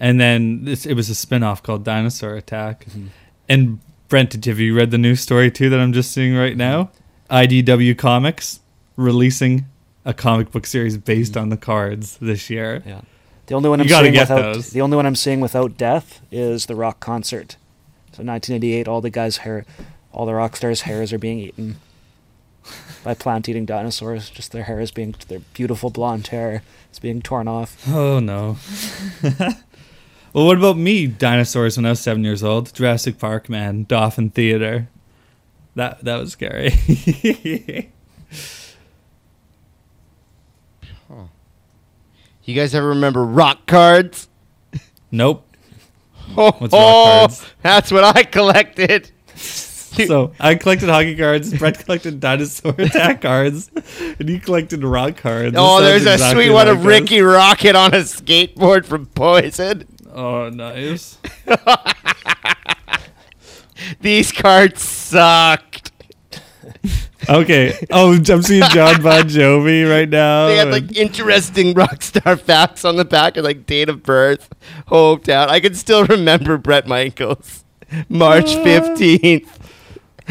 and 0.00 0.20
then 0.20 0.64
this, 0.64 0.84
it 0.84 0.94
was 0.94 1.08
a 1.08 1.14
spin-off 1.14 1.62
called 1.62 1.84
Dinosaur 1.84 2.34
Attack. 2.34 2.86
Mm-hmm. 2.86 3.06
And 3.48 3.78
Brent, 4.08 4.30
did- 4.30 4.44
have 4.46 4.58
you 4.58 4.74
read 4.74 4.90
the 4.90 4.98
news 4.98 5.20
story 5.20 5.50
too 5.52 5.70
that 5.70 5.78
I'm 5.78 5.92
just 5.92 6.10
seeing 6.10 6.34
right 6.34 6.56
now? 6.56 6.90
IDW 7.30 7.96
Comics 7.96 8.60
releasing 8.96 9.66
a 10.08 10.14
comic 10.14 10.50
book 10.50 10.64
series 10.64 10.96
based 10.96 11.36
on 11.36 11.50
the 11.50 11.56
cards 11.56 12.16
this 12.16 12.48
year. 12.48 12.82
Yeah. 12.84 13.02
The 13.46 13.54
only 13.54 13.68
one 13.68 13.80
I'm 13.80 13.88
seeing 13.88 14.12
without 14.12 14.54
those. 14.54 14.70
the 14.70 14.80
only 14.80 14.96
one 14.96 15.04
I'm 15.06 15.14
seeing 15.14 15.40
without 15.40 15.76
death 15.76 16.20
is 16.32 16.66
the 16.66 16.74
rock 16.74 16.98
concert. 16.98 17.56
So 18.12 18.24
1988, 18.24 18.88
all 18.88 19.02
the 19.02 19.10
guys' 19.10 19.38
hair, 19.38 19.66
all 20.10 20.24
the 20.24 20.32
rock 20.32 20.56
stars' 20.56 20.82
hairs 20.82 21.12
are 21.12 21.18
being 21.18 21.38
eaten 21.38 21.76
by 23.04 23.12
plant-eating 23.12 23.66
dinosaurs. 23.66 24.30
Just 24.30 24.50
their 24.52 24.64
hair 24.64 24.80
is 24.80 24.90
being 24.90 25.14
their 25.28 25.40
beautiful 25.52 25.90
blonde 25.90 26.28
hair 26.28 26.62
is 26.90 26.98
being 26.98 27.20
torn 27.20 27.46
off. 27.46 27.86
Oh 27.86 28.18
no. 28.18 28.56
well, 30.32 30.46
what 30.46 30.56
about 30.56 30.78
me? 30.78 31.06
Dinosaurs 31.06 31.76
when 31.76 31.84
I 31.84 31.90
was 31.90 32.00
seven 32.00 32.24
years 32.24 32.42
old. 32.42 32.72
Jurassic 32.72 33.18
Park, 33.18 33.50
man. 33.50 33.84
Dolphin 33.84 34.30
Theater. 34.30 34.88
That 35.74 36.02
that 36.04 36.16
was 36.16 36.32
scary. 36.32 36.70
You 42.48 42.54
guys 42.54 42.74
ever 42.74 42.88
remember 42.88 43.22
rock 43.26 43.66
cards? 43.66 44.26
nope. 45.10 45.44
Oh, 46.36 46.52
What's 46.52 46.72
rock 46.72 47.30
cards? 47.30 47.46
that's 47.62 47.92
what 47.92 48.04
I 48.16 48.22
collected. 48.22 49.10
So 50.06 50.32
I 50.38 50.54
collected 50.54 50.88
hockey 50.90 51.16
cards. 51.16 51.52
Brett 51.52 51.78
collected 51.84 52.20
dinosaur 52.20 52.72
attack 52.78 53.20
cards, 53.22 53.68
and 54.20 54.28
you 54.28 54.38
collected 54.38 54.84
rock 54.84 55.16
cards. 55.16 55.56
oh, 55.58 55.80
This 55.80 56.04
there's 56.04 56.04
sounds 56.04 56.06
a 56.06 56.12
exactly 56.14 56.44
sweet 56.44 56.54
one 56.54 56.66
like 56.68 56.76
of 56.76 56.80
us. 56.80 56.86
Rikki 56.86 57.16
Rockett 57.18 57.74
on 57.74 57.94
a 57.94 57.98
skateboard 57.98 58.84
from 58.86 59.06
Poison. 59.06 59.86
Oh, 60.14 60.50
nice. 60.50 61.18
These 64.00 64.30
cards 64.30 64.82
sucked. 64.82 65.90
Okay. 67.28 67.78
Oh, 67.90 68.12
I'm 68.14 68.42
seeing 68.42 68.62
Jon 68.70 69.02
Bon 69.02 69.22
Jovi 69.24 69.88
right 69.88 70.08
now. 70.08 70.46
They 70.48 70.56
had 70.56 70.70
like 70.70 70.96
interesting 70.96 71.74
rock 71.74 72.02
star 72.02 72.36
facts 72.50 72.84
on 72.84 72.96
the 72.96 73.04
back 73.04 73.36
and 73.36 73.44
like 73.44 73.66
date 73.66 73.88
of 73.88 74.02
birth, 74.02 74.48
hometown. 74.88 75.48
I 75.48 75.60
can 75.60 75.74
still 75.74 76.04
remember 76.06 76.56
Bret 76.58 76.86
Michaels, 76.86 77.64
March 78.08 78.46
Ah. 78.48 78.64
fifteenth. 78.64 79.54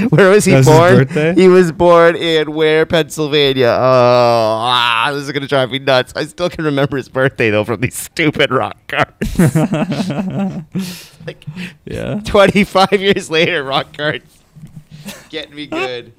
Where 0.10 0.29
was 0.29 0.45
he 0.45 0.51
That 0.51 0.57
was 0.60 0.67
his 0.67 1.15
born? 1.15 1.36
He 1.36 1.47
was 1.47 1.71
born 1.71 2.15
in 2.15 2.53
where, 2.53 2.86
Pennsylvania. 2.86 3.65
Oh, 3.65 3.79
ah, 3.79 5.10
this 5.12 5.23
is 5.23 5.31
gonna 5.31 5.47
drive 5.47 5.71
me 5.71 5.79
nuts. 5.79 6.13
I 6.15 6.25
still 6.25 6.51
can 6.51 6.65
remember 6.65 6.97
his 6.97 7.10
birthday 7.10 7.49
though 7.49 7.63
from 7.63 7.81
these 7.81 7.95
stupid 7.97 8.51
rock 8.51 8.77
cards. 8.88 9.39
like 11.25 11.43
Yeah. 11.86 12.19
25 12.25 12.91
years 13.01 13.31
later, 13.31 13.63
rock 13.63 13.97
cards 13.97 14.38
getting 15.29 15.55
me 15.55 15.65
good. 15.65 16.13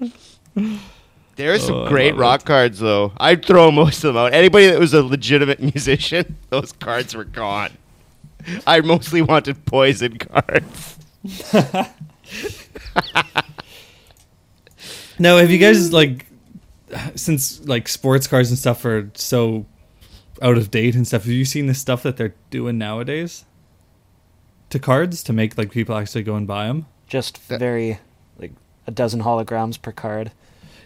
There 1.36 1.52
are 1.54 1.58
some 1.58 1.74
Oh, 1.76 1.84
I 1.84 1.88
great 1.88 2.10
love 2.12 2.20
rock 2.20 2.44
cards 2.44 2.80
though. 2.80 3.12
I'd 3.16 3.44
throw 3.44 3.70
most 3.70 4.02
of 4.04 4.14
them 4.14 4.16
out. 4.16 4.34
Anybody 4.34 4.66
that 4.66 4.80
was 4.80 4.92
a 4.92 5.02
legitimate 5.02 5.60
musician, 5.74 6.36
those 6.50 6.72
cards 6.72 7.14
were 7.14 7.24
gone. 7.24 7.70
I 8.66 8.80
mostly 8.80 9.22
wanted 9.22 9.64
poison 9.64 10.18
cards. 10.18 10.98
now, 15.18 15.36
have 15.36 15.50
you 15.50 15.58
guys 15.58 15.92
like 15.92 16.26
since 17.14 17.64
like 17.66 17.88
sports 17.88 18.26
cars 18.26 18.48
and 18.50 18.58
stuff 18.58 18.84
are 18.84 19.10
so 19.14 19.66
out 20.40 20.56
of 20.56 20.70
date 20.70 20.94
and 20.94 21.06
stuff, 21.06 21.24
have 21.24 21.32
you 21.32 21.44
seen 21.44 21.66
the 21.66 21.74
stuff 21.74 22.02
that 22.02 22.16
they're 22.16 22.34
doing 22.50 22.78
nowadays? 22.78 23.44
To 24.70 24.78
cards 24.78 25.22
to 25.24 25.32
make 25.32 25.56
like 25.58 25.70
people 25.70 25.96
actually 25.96 26.22
go 26.22 26.36
and 26.36 26.46
buy 26.46 26.66
them? 26.66 26.86
Just 27.06 27.38
very 27.38 27.98
like 28.38 28.52
a 28.86 28.90
dozen 28.90 29.22
holograms 29.22 29.80
per 29.80 29.92
card. 29.92 30.32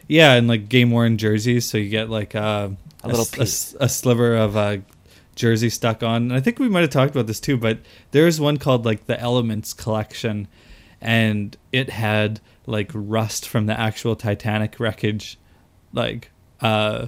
Yeah, 0.08 0.34
and 0.34 0.48
like 0.48 0.68
game 0.68 0.90
worn 0.90 1.16
jerseys, 1.18 1.64
so 1.64 1.78
you 1.78 1.88
get 1.88 2.10
like 2.10 2.34
uh, 2.34 2.70
A 3.02 3.08
little 3.08 3.22
s- 3.22 3.38
a 3.38 3.42
s- 3.42 3.76
a 3.80 3.88
sliver 3.88 4.36
of 4.36 4.56
uh, 4.56 4.78
jersey 5.36 5.70
stuck 5.70 6.02
on. 6.02 6.22
And 6.24 6.34
I 6.34 6.40
think 6.40 6.58
we 6.58 6.68
might 6.68 6.80
have 6.82 6.90
talked 6.90 7.12
about 7.12 7.26
this 7.26 7.40
too, 7.40 7.56
but 7.56 7.78
there's 8.10 8.40
one 8.40 8.58
called 8.58 8.84
like 8.84 9.06
the 9.06 9.18
Elements 9.18 9.72
Collection, 9.72 10.48
and 11.00 11.56
it 11.72 11.90
had 11.90 12.40
like 12.66 12.90
rust 12.94 13.48
from 13.48 13.66
the 13.66 13.78
actual 13.78 14.14
Titanic 14.16 14.78
wreckage, 14.78 15.38
like 15.92 16.30
uh, 16.60 17.06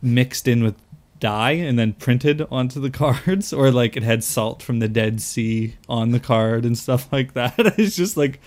mixed 0.00 0.46
in 0.48 0.62
with 0.62 0.76
dye 1.20 1.52
and 1.52 1.78
then 1.78 1.92
printed 1.92 2.46
onto 2.50 2.80
the 2.80 2.90
cards, 3.02 3.52
or 3.52 3.70
like 3.70 3.96
it 3.96 4.02
had 4.02 4.22
salt 4.22 4.62
from 4.62 4.78
the 4.78 4.88
Dead 4.88 5.20
Sea 5.20 5.74
on 5.88 6.10
the 6.10 6.20
card 6.20 6.64
and 6.64 6.76
stuff 6.76 7.12
like 7.12 7.34
that. 7.34 7.54
it's 7.78 7.96
just 7.96 8.16
like 8.16 8.40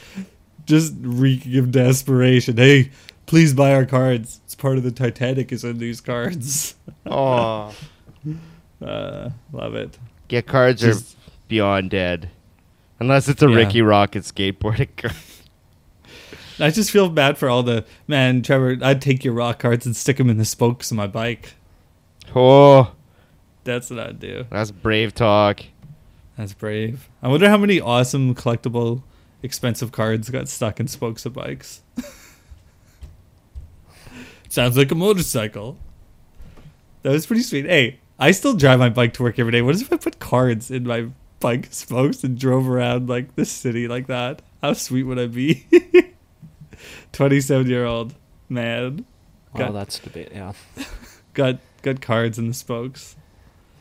just 0.66 0.94
reeking 1.02 1.58
of 1.58 1.72
desperation. 1.72 2.58
Hey, 2.58 2.92
please 3.26 3.54
buy 3.54 3.74
our 3.74 3.86
cards. 3.86 4.42
It's 4.46 4.56
part 4.56 4.78
of 4.78 4.84
the 4.84 4.92
Titanic 4.92 5.52
is 5.52 5.64
in 5.64 5.78
these 5.80 6.02
cards. 6.02 6.76
Oh, 7.06 7.74
Uh, 8.82 9.30
love 9.54 9.74
it. 9.74 9.98
get 10.28 10.46
cards 10.48 10.82
Just- 10.82 11.14
are 11.16 11.32
beyond 11.48 11.90
dead, 11.92 12.30
unless 13.00 13.28
it's 13.30 13.42
a 13.42 13.50
Yeah. 13.50 13.56
Rikki 13.56 13.80
Rockett 13.80 14.24
skateboarding 14.30 14.90
card. 14.98 15.16
I 16.60 16.70
just 16.72 16.92
feel 16.92 17.10
bad 17.10 17.38
for 17.38 17.50
all 17.50 17.64
the 17.64 17.86
man, 18.08 18.42
Trevor. 18.42 18.78
I'd 18.82 19.02
take 19.02 19.24
your 19.24 19.34
rock 19.34 19.60
cards 19.60 19.86
and 19.86 19.96
stick 19.96 20.18
them 20.18 20.30
in 20.30 20.38
the 20.38 20.46
spokes 20.46 20.92
of 20.92 20.98
my 20.98 21.08
bike. 21.08 21.54
Oh, 22.36 22.94
That's 23.64 23.90
what 23.90 24.00
I'd 24.00 24.20
do. 24.20 24.46
that's 24.50 24.72
brave 24.72 25.16
talk. 25.16 25.62
That's 26.38 26.54
brave. 26.54 27.08
I 27.24 27.30
wonder 27.30 27.50
how 27.50 27.58
many 27.58 27.80
awesome 27.80 28.36
collectible, 28.36 29.04
expensive 29.42 29.92
cards 29.94 30.30
got 30.30 30.48
stuck 30.50 30.80
in 30.82 30.88
spokes 30.88 31.26
of 31.26 31.34
bikes. 31.34 31.82
Sounds 34.56 34.78
like 34.78 34.90
a 34.90 34.96
motorcycle. 34.96 35.78
That 37.02 37.10
was 37.12 37.26
pretty 37.26 37.42
sweet. 37.42 37.66
Hey, 37.66 38.00
I 38.18 38.32
still 38.32 38.54
drive 38.54 38.80
my 38.80 38.88
bike 38.88 39.12
to 39.16 39.24
work 39.24 39.38
every 39.38 39.52
day. 39.52 39.62
What 39.62 39.76
if 39.82 39.92
I 39.92 39.98
put 39.98 40.18
cards 40.20 40.72
in 40.72 40.88
my 40.88 41.08
bike 41.42 41.68
spokes 41.72 42.24
and 42.24 42.40
drove 42.40 42.70
around 42.70 43.10
like 43.10 43.36
the 43.36 43.44
city 43.44 43.90
like 43.90 44.08
that? 44.08 44.42
How 44.62 44.72
sweet 44.72 45.04
would 45.04 45.20
I 45.20 45.28
be? 45.28 45.68
Twenty-seven 47.12 47.68
year 47.68 47.84
old 47.84 48.16
man 48.48 49.04
Well, 49.54 49.66
Got- 49.68 49.74
that's 49.74 50.00
debate. 50.00 50.30
Yeah. 50.34 50.54
got 51.34 51.58
got 51.82 52.00
cards 52.00 52.40
in 52.40 52.48
the 52.48 52.54
spokes. 52.54 53.18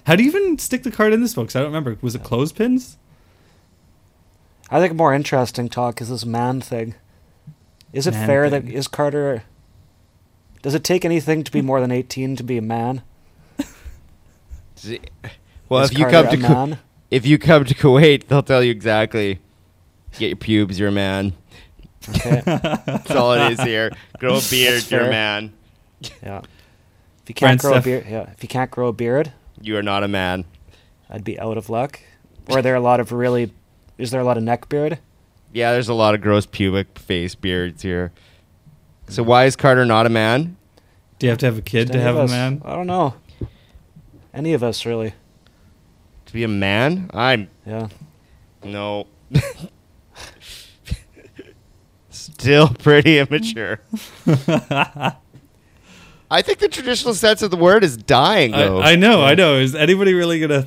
How 0.09 0.17
do 0.17 0.25
you 0.25 0.29
even 0.29 0.59
stick 0.59 0.83
the 0.83 0.91
card 0.91 1.13
in 1.13 1.21
the 1.23 1.29
spokes? 1.29 1.55
I 1.55 1.61
don't 1.61 1.69
remember. 1.69 1.97
Was 2.03 2.17
it 2.17 2.25
clothespins? 2.25 2.99
I 4.73 4.81
think 4.81 4.91
a 4.91 4.95
more 4.97 5.15
interesting 5.15 5.69
talk 5.69 6.01
is 6.01 6.09
this 6.09 6.25
man 6.27 6.61
thing. 6.61 6.97
Is 7.93 8.09
it 8.09 8.15
Man 8.15 8.27
fair 8.27 8.51
that 8.51 8.65
thing. 8.65 8.73
is 8.73 8.89
Carter? 8.89 9.45
Does 10.65 10.75
it 10.75 10.83
take 10.83 11.05
anything 11.05 11.45
to 11.45 11.53
be 11.53 11.61
more 11.61 11.79
than 11.79 11.91
eighteen 11.93 12.37
to 12.37 12.43
be 12.43 12.57
a 12.57 12.63
man? 12.63 13.03
Well, 15.69 15.83
is 15.83 15.91
if 15.93 15.99
you 15.99 16.07
Carter 16.07 16.29
come 16.29 16.31
to 16.31 16.37
Ku- 16.47 16.53
man? 16.55 16.79
if 17.11 17.27
you 17.27 17.39
come 17.39 17.65
to 17.67 17.75
Kuwait, 17.75 18.27
they'll 18.29 18.43
tell 18.43 18.63
you 18.63 18.71
exactly. 18.71 19.41
Get 20.19 20.29
your 20.29 20.37
pubes, 20.37 20.79
you're 20.79 20.89
a 20.89 20.93
man. 20.93 21.35
Okay. 22.09 22.41
That's 22.45 23.11
all 23.11 23.33
it 23.35 23.53
is 23.53 23.61
here. 23.61 23.91
Grow 24.19 24.37
a 24.37 24.41
beard, 24.51 24.91
you're 24.91 25.03
a 25.07 25.11
man. 25.11 25.53
yeah. 26.23 26.39
If 27.23 27.29
you 27.29 27.35
can't 27.35 27.61
Brent 27.61 27.61
grow 27.61 27.75
a 27.75 27.81
beard, 27.83 28.07
yeah. 28.09 28.31
If 28.33 28.43
you 28.43 28.49
can't 28.49 28.71
grow 28.71 28.89
a 28.89 28.93
beard, 28.93 29.33
You 29.61 29.77
are 29.77 29.83
not 29.83 30.03
a 30.03 30.09
man. 30.09 30.45
I'd 31.11 31.25
be 31.25 31.39
out 31.39 31.57
of 31.59 31.69
luck. 31.71 32.01
Or 32.49 32.59
are 32.59 32.63
there 32.63 32.75
a 32.75 32.81
lot 32.81 33.01
of 33.01 33.13
really? 33.13 33.53
Is 33.99 34.11
there 34.11 34.21
a 34.21 34.25
lot 34.25 34.37
of 34.39 34.43
neck 34.43 34.69
beard? 34.69 34.99
Yeah, 35.53 35.73
there's 35.73 35.89
a 35.89 35.95
lot 35.95 36.15
of 36.15 36.21
gross 36.21 36.47
pubic 36.47 36.99
face 36.99 37.35
beards 37.35 37.83
here. 37.83 38.13
So 39.09 39.23
why 39.23 39.45
is 39.45 39.57
Carter 39.57 39.85
not 39.85 40.07
a 40.07 40.09
man? 40.11 40.57
Do 41.19 41.27
you 41.27 41.31
have 41.31 41.39
to 41.41 41.47
have 41.47 41.59
a 41.59 41.63
kid 41.63 41.93
to 41.93 42.01
have 42.01 42.17
a 42.17 42.27
man? 42.27 42.63
I 42.65 42.75
don't 42.75 42.87
know. 42.87 43.15
Any 44.33 44.53
of 44.53 44.63
us 44.63 44.85
really? 44.85 45.15
To 46.27 46.33
be 46.33 46.43
a 46.45 46.49
man? 46.49 47.11
I'm 47.15 47.49
Yeah. 47.67 47.89
no. 48.65 49.07
Still 52.11 52.69
pretty 52.69 53.19
immature. 53.19 53.81
I 56.31 56.43
think 56.43 56.59
the 56.59 56.69
traditional 56.69 57.15
sense 57.15 57.43
of 57.43 57.51
the 57.51 57.57
word 57.57 57.85
is 57.85 57.97
dying, 57.97 58.53
though. 58.53 58.79
I, 58.81 58.93
I 58.93 58.97
know, 58.97 59.21
Yeah. 59.21 59.27
I 59.27 59.35
know. 59.35 59.57
Is 59.59 59.75
anybody 59.75 60.15
really 60.15 60.41
gonna? 60.41 60.67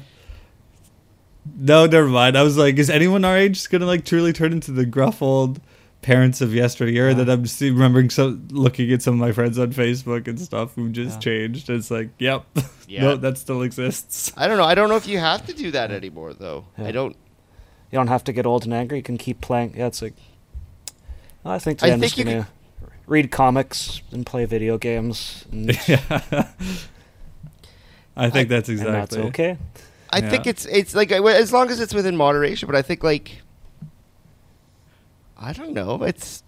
No, 1.57 1.85
never 1.85 2.07
mind. 2.07 2.37
I 2.37 2.43
was 2.43 2.57
like, 2.57 2.77
is 2.77 2.89
anyone 2.89 3.25
our 3.25 3.37
age 3.37 3.53
just 3.53 3.69
gonna 3.69 3.85
like 3.85 4.05
truly 4.05 4.33
turn 4.33 4.51
into 4.53 4.71
the 4.71 4.85
gruff 4.85 5.21
old 5.21 5.59
parents 6.07 6.39
of 6.39 6.53
yesteryear 6.53 7.13
that 7.13 7.29
I'm 7.29 7.43
just 7.43 7.59
remembering? 7.59 8.09
So 8.09 8.39
looking 8.51 8.91
at 8.93 9.01
some 9.01 9.15
of 9.15 9.19
my 9.19 9.33
friends 9.33 9.59
on 9.59 9.73
Facebook 9.73 10.27
and 10.29 10.39
stuff 10.39 10.73
who 10.75 10.89
just 10.89 11.15
Yeah. 11.15 11.19
changed. 11.19 11.69
It's 11.69 11.91
like, 11.91 12.09
yep, 12.17 12.45
Yeah. 12.87 13.01
no, 13.01 13.15
that 13.17 13.37
still 13.37 13.61
exists. 13.61 14.31
I 14.37 14.47
don't 14.47 14.57
know. 14.57 14.63
I 14.63 14.73
don't 14.73 14.87
know 14.87 14.95
if 14.95 15.05
you 15.07 15.19
have 15.19 15.45
to 15.47 15.53
do 15.53 15.69
that 15.71 15.91
anymore, 15.91 16.33
though. 16.33 16.63
Yeah. 16.77 16.87
I 16.87 16.91
don't. 16.91 17.15
You 17.91 17.97
don't 17.99 18.07
have 18.07 18.23
to 18.23 18.33
get 18.33 18.45
old 18.45 18.63
and 18.63 18.73
angry. 18.73 18.97
You 18.99 19.03
can 19.03 19.17
keep 19.17 19.41
playing. 19.41 19.73
Yeah, 19.77 19.87
it's 19.87 20.01
like. 20.01 20.13
I 21.45 21.59
think 21.59 21.83
I 21.83 21.87
today 21.87 21.93
I'm 21.93 21.99
think 21.99 22.13
just 22.13 22.17
you 22.17 22.23
gonna 22.25 22.47
read 23.05 23.29
comics 23.31 24.01
and 24.11 24.25
play 24.25 24.45
video 24.45 24.77
games. 24.77 25.45
And, 25.51 25.67
yeah, 25.87 26.47
I 28.15 28.29
think 28.29 28.49
that's 28.49 28.69
and 28.69 28.79
that's 28.79 29.13
exactly 29.15 29.21
okay. 29.29 29.57
I 30.09 30.19
Yeah. 30.19 30.29
think 30.29 30.47
it's 30.47 30.65
it's 30.65 30.95
like 30.95 31.11
as 31.11 31.51
long 31.53 31.69
as 31.69 31.79
it's 31.79 31.93
within 31.93 32.15
moderation. 32.17 32.65
But 32.67 32.75
I 32.75 32.81
think 32.81 33.03
like 33.03 33.41
I 35.39 35.53
don't 35.53 35.73
know. 35.73 36.03
It's 36.03 36.43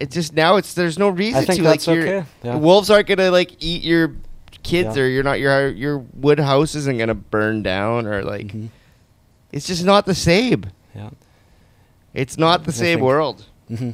it's 0.00 0.14
just 0.14 0.34
now. 0.34 0.56
It's 0.56 0.74
there's 0.74 0.98
no 0.98 1.08
reason 1.08 1.44
to 1.44 1.62
like 1.62 1.86
your 1.86 2.02
okay. 2.02 2.24
Yeah. 2.42 2.56
wolves 2.56 2.90
aren't 2.90 3.06
gonna 3.08 3.30
like 3.30 3.62
eat 3.62 3.82
your 3.82 4.14
kids 4.62 4.96
Yeah. 4.96 5.02
or 5.02 5.06
you're 5.08 5.22
not 5.24 5.40
your 5.40 5.68
your 5.68 5.98
wood 5.98 6.38
house 6.38 6.74
isn't 6.74 6.98
gonna 6.98 7.14
burn 7.14 7.62
down 7.62 8.06
or 8.06 8.22
like 8.22 8.48
Mhm. 8.48 8.68
it's 9.52 9.66
just 9.66 9.84
not 9.84 10.06
the 10.06 10.14
same. 10.14 10.64
Yeah. 10.94 11.10
It's 12.14 12.36
not 12.38 12.64
the 12.64 12.70
I 12.72 12.74
same 12.74 12.98
think- 12.98 13.06
world. 13.06 13.44
hmm 13.68 13.90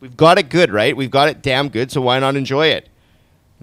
We've 0.00 0.16
got 0.16 0.36
it 0.36 0.48
good, 0.48 0.72
right? 0.72 0.96
We've 0.96 1.10
got 1.12 1.28
it 1.28 1.42
damn 1.42 1.68
good. 1.68 1.92
So 1.92 2.00
why 2.00 2.18
not 2.18 2.34
enjoy 2.34 2.66
it? 2.68 2.88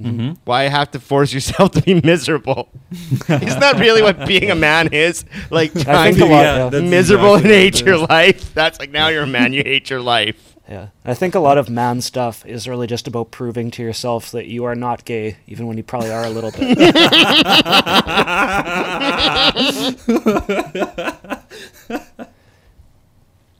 Hmm 0.01 0.31
Why 0.45 0.63
have 0.63 0.91
to 0.91 0.99
force 0.99 1.33
yourself 1.33 1.71
to 1.73 1.81
be 1.81 2.01
miserable? 2.01 2.69
Isn't 2.91 3.59
that 3.59 3.77
really 3.79 4.01
what 4.01 4.25
being 4.27 4.51
a 4.51 4.55
man 4.55 4.93
is? 4.93 5.25
Like 5.49 5.73
trying 5.73 6.15
to 6.15 6.25
be 6.25 6.29
yeah. 6.29 6.69
miserable 6.69 7.35
exactly 7.35 7.55
and 7.55 7.75
hate 7.75 7.81
your 7.85 7.97
life. 7.97 8.53
That's 8.53 8.79
like 8.79 8.91
now 8.91 9.07
you're 9.09 9.23
a 9.23 9.27
man, 9.27 9.53
you 9.53 9.63
hate 9.63 9.89
your 9.89 10.01
life. 10.01 10.45
Yeah. 10.69 10.89
I 11.03 11.15
think 11.15 11.33
a 11.33 11.39
lot 11.39 11.57
of 11.57 11.67
man 11.67 11.99
stuff 11.99 12.45
is 12.45 12.67
really 12.67 12.85
just 12.85 13.07
about 13.07 13.31
proving 13.31 13.71
to 13.71 13.81
yourself 13.81 14.29
that 14.33 14.45
you 14.45 14.65
are 14.65 14.75
not 14.75 15.03
gay, 15.03 15.37
even 15.47 15.65
when 15.65 15.77
you 15.77 15.83
probably 15.83 16.11
are 16.11 16.23
a 16.23 16.29
little 16.29 16.51
bit. 16.51 16.77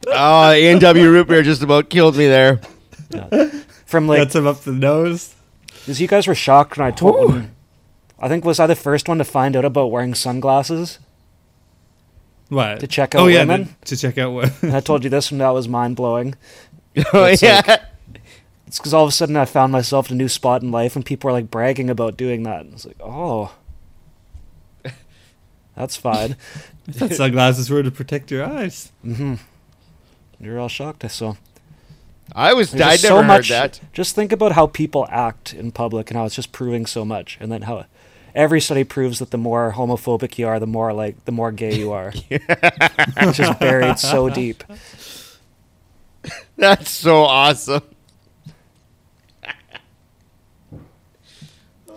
Oh, 0.08 0.52
A&W 0.52 1.10
root 1.10 1.28
beer 1.28 1.42
just 1.42 1.62
about 1.62 1.90
killed 1.90 2.16
me 2.16 2.28
there. 2.28 2.62
From 3.86 4.08
like, 4.08 4.20
Gets 4.20 4.36
him 4.36 4.48
up 4.48 4.62
the 4.62 4.72
nose. 4.72 5.36
Because 5.80 6.00
you 6.02 6.08
guys 6.08 6.28
were 6.28 6.36
shocked 6.36 6.78
when 6.78 6.88
I 6.88 6.92
told. 6.92 7.32
When, 7.34 7.56
I 8.20 8.28
think 8.28 8.44
was 8.46 8.60
I 8.60 8.68
the 8.68 8.76
first 8.76 9.08
one 9.08 9.18
to 9.20 9.24
find 9.24 9.56
out 9.56 9.66
about 9.66 9.92
wearing 9.92 10.14
sunglasses? 10.14 11.00
What 12.50 12.80
To 12.80 12.88
check 12.88 13.14
Oh 13.16 13.24
out 13.24 13.28
yeah, 13.28 13.40
women? 13.42 13.76
To, 13.86 13.96
to 13.96 13.98
check 13.98 14.18
out 14.18 14.32
what? 14.34 14.64
I 14.64 14.80
told 14.80 15.04
you 15.04 15.10
this, 15.10 15.32
and 15.32 15.40
that 15.42 15.50
was 15.52 15.68
mind 15.68 15.96
blowing. 15.96 16.36
Oh, 17.14 17.26
It's 17.26 17.42
yeah. 17.42 17.62
like- 17.66 17.82
It's 18.68 18.78
because 18.78 18.94
all 18.94 19.04
of 19.04 19.10
a 19.10 19.12
sudden 19.12 19.38
I 19.38 19.46
found 19.46 19.72
myself 19.72 20.10
in 20.10 20.16
a 20.16 20.18
new 20.18 20.28
spot 20.28 20.62
in 20.64 20.72
life, 20.72 20.96
and 20.96 21.06
people 21.06 21.28
were 21.28 21.32
like 21.32 21.50
bragging 21.52 21.90
about 21.90 22.18
doing 22.18 22.44
that. 22.44 22.62
And 22.62 22.74
it's 22.74 22.86
like, 22.86 22.98
oh, 23.02 23.54
that's 25.76 25.96
fine. 25.96 26.36
Sunglasses 26.92 27.70
were 27.70 27.84
to 27.84 27.92
protect 27.92 28.32
your 28.32 28.44
eyes. 28.46 28.92
hmm 29.04 29.36
You're 30.40 30.60
all 30.60 30.68
shocked. 30.70 31.06
I 31.06 31.08
so 31.08 31.38
I 32.36 32.54
was. 32.54 32.74
I 32.74 32.78
never 32.78 32.98
so 32.98 33.16
heard 33.18 33.28
much. 33.28 33.50
that. 33.50 33.80
Just 33.94 34.16
think 34.16 34.32
about 34.32 34.54
how 34.54 34.68
people 34.68 35.08
act 35.10 35.54
in 35.54 35.72
public 35.72 36.10
and 36.10 36.18
how 36.18 36.26
it's 36.26 36.36
just 36.36 36.52
proving 36.52 36.86
so 36.86 37.04
much, 37.04 37.38
and 37.40 37.52
then 37.52 37.64
how 37.64 37.86
every 38.36 38.62
study 38.62 38.84
proves 38.84 39.20
that 39.20 39.32
the 39.32 39.38
more 39.38 39.74
homophobic 39.76 40.38
you 40.38 40.48
are, 40.48 40.60
the 40.60 40.68
more 40.68 40.94
like 40.94 41.26
the 41.26 41.32
more 41.32 41.52
gay 41.52 41.76
you 41.76 41.92
are. 41.92 42.14
it's 42.30 43.38
just 43.38 43.60
buried 43.60 44.00
so 44.00 44.30
deep. 44.30 44.64
That's 46.58 46.90
so 46.90 47.24
awesome. 47.24 47.84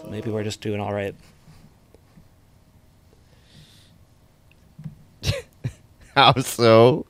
Maybe 0.08 0.30
we're 0.30 0.44
just 0.44 0.60
doing 0.60 0.80
all 0.80 0.92
right. 0.92 1.14
How 6.14 6.34
so? 6.40 7.06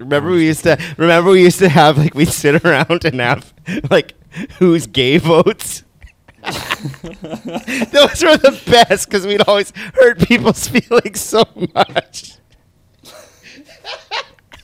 Remember 0.00 0.30
oh, 0.30 0.32
we 0.32 0.46
used 0.46 0.62
to 0.64 0.78
remember 0.96 1.30
we 1.30 1.42
used 1.42 1.58
to 1.58 1.68
have 1.68 1.98
like 1.98 2.14
we'd 2.14 2.28
sit 2.28 2.64
around 2.64 3.04
and 3.04 3.20
have 3.20 3.52
like 3.90 4.14
who's 4.58 4.86
gay 4.86 5.18
votes. 5.18 5.84
Those 6.42 8.22
were 8.22 8.38
the 8.38 8.58
best 8.66 9.06
because 9.06 9.26
we'd 9.26 9.42
always 9.46 9.74
hurt 9.94 10.18
people's 10.20 10.66
feelings 10.68 11.20
so 11.20 11.44
much. 11.74 12.38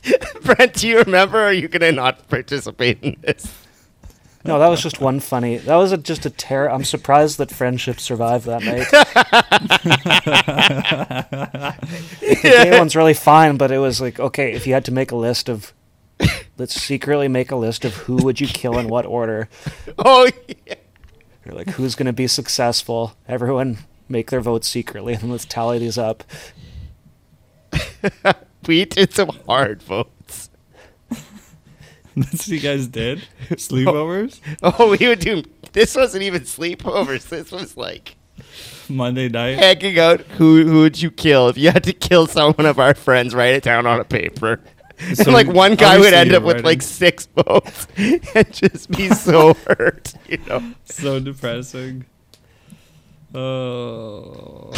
Brent, 0.42 0.72
do 0.74 0.88
you 0.88 1.00
remember? 1.00 1.38
Or 1.38 1.44
are 1.44 1.52
you 1.52 1.68
gonna 1.68 1.92
not 1.92 2.28
participate 2.28 3.02
in 3.02 3.16
this? 3.20 3.65
No, 4.46 4.58
that 4.58 4.68
was 4.68 4.82
just 4.82 5.00
one 5.00 5.20
funny. 5.20 5.58
That 5.58 5.76
was 5.76 5.92
a, 5.92 5.98
just 5.98 6.26
a 6.26 6.30
terror. 6.30 6.70
I'm 6.70 6.84
surprised 6.84 7.38
that 7.38 7.50
friendship 7.50 8.00
survived 8.00 8.46
that 8.46 8.62
night. 8.62 8.90
the 12.20 12.38
gay 12.42 12.78
one's 12.78 12.96
really 12.96 13.14
fine, 13.14 13.56
but 13.56 13.70
it 13.70 13.78
was 13.78 14.00
like, 14.00 14.20
okay, 14.20 14.52
if 14.52 14.66
you 14.66 14.74
had 14.74 14.84
to 14.86 14.92
make 14.92 15.10
a 15.10 15.16
list 15.16 15.48
of, 15.48 15.72
let's 16.58 16.74
secretly 16.74 17.28
make 17.28 17.50
a 17.50 17.56
list 17.56 17.84
of 17.84 17.94
who 17.94 18.16
would 18.16 18.40
you 18.40 18.46
kill 18.46 18.78
in 18.78 18.88
what 18.88 19.06
order. 19.06 19.48
Oh 19.98 20.28
yeah. 20.48 20.74
You're 21.44 21.54
like, 21.54 21.70
who's 21.70 21.94
going 21.94 22.06
to 22.06 22.12
be 22.12 22.26
successful? 22.26 23.16
Everyone 23.28 23.78
make 24.08 24.30
their 24.30 24.40
votes 24.40 24.68
secretly, 24.68 25.14
and 25.14 25.30
let's 25.30 25.44
tally 25.44 25.78
these 25.78 25.98
up. 25.98 26.24
We 28.66 28.84
did 28.84 29.12
some 29.12 29.30
hard 29.46 29.82
votes. 29.82 30.10
That's 32.18 32.32
what 32.32 32.48
you 32.48 32.60
guys 32.60 32.86
did? 32.86 33.22
Sleepovers? 33.50 34.40
Oh, 34.62 34.74
oh, 34.78 34.96
we 34.96 35.06
would 35.06 35.18
do. 35.18 35.42
This 35.72 35.94
wasn't 35.94 36.22
even 36.22 36.42
sleepovers. 36.42 37.28
This 37.28 37.52
was 37.52 37.76
like 37.76 38.16
Monday 38.88 39.28
night? 39.28 39.58
hanging 39.58 39.98
out. 39.98 40.20
Who 40.38 40.64
who 40.64 40.80
would 40.80 41.02
you 41.02 41.10
kill 41.10 41.48
if 41.50 41.58
you 41.58 41.70
had 41.70 41.84
to 41.84 41.92
kill 41.92 42.26
someone 42.26 42.64
of 42.64 42.78
our 42.78 42.94
friends? 42.94 43.34
Write 43.34 43.54
it 43.54 43.62
down 43.62 43.86
on 43.86 44.00
a 44.00 44.04
paper. 44.04 44.60
So 45.12 45.24
and 45.24 45.34
like 45.34 45.46
one 45.46 45.74
guy 45.74 45.98
would 45.98 46.14
end 46.14 46.32
up 46.32 46.42
with 46.42 46.54
writing. 46.54 46.64
like 46.64 46.80
six 46.80 47.26
votes 47.26 47.86
and 47.98 48.50
just 48.50 48.90
be 48.90 49.10
so 49.10 49.52
hurt, 49.52 50.14
you 50.26 50.38
know. 50.48 50.72
So 50.86 51.20
depressing. 51.20 52.06
Oh. 53.34 54.72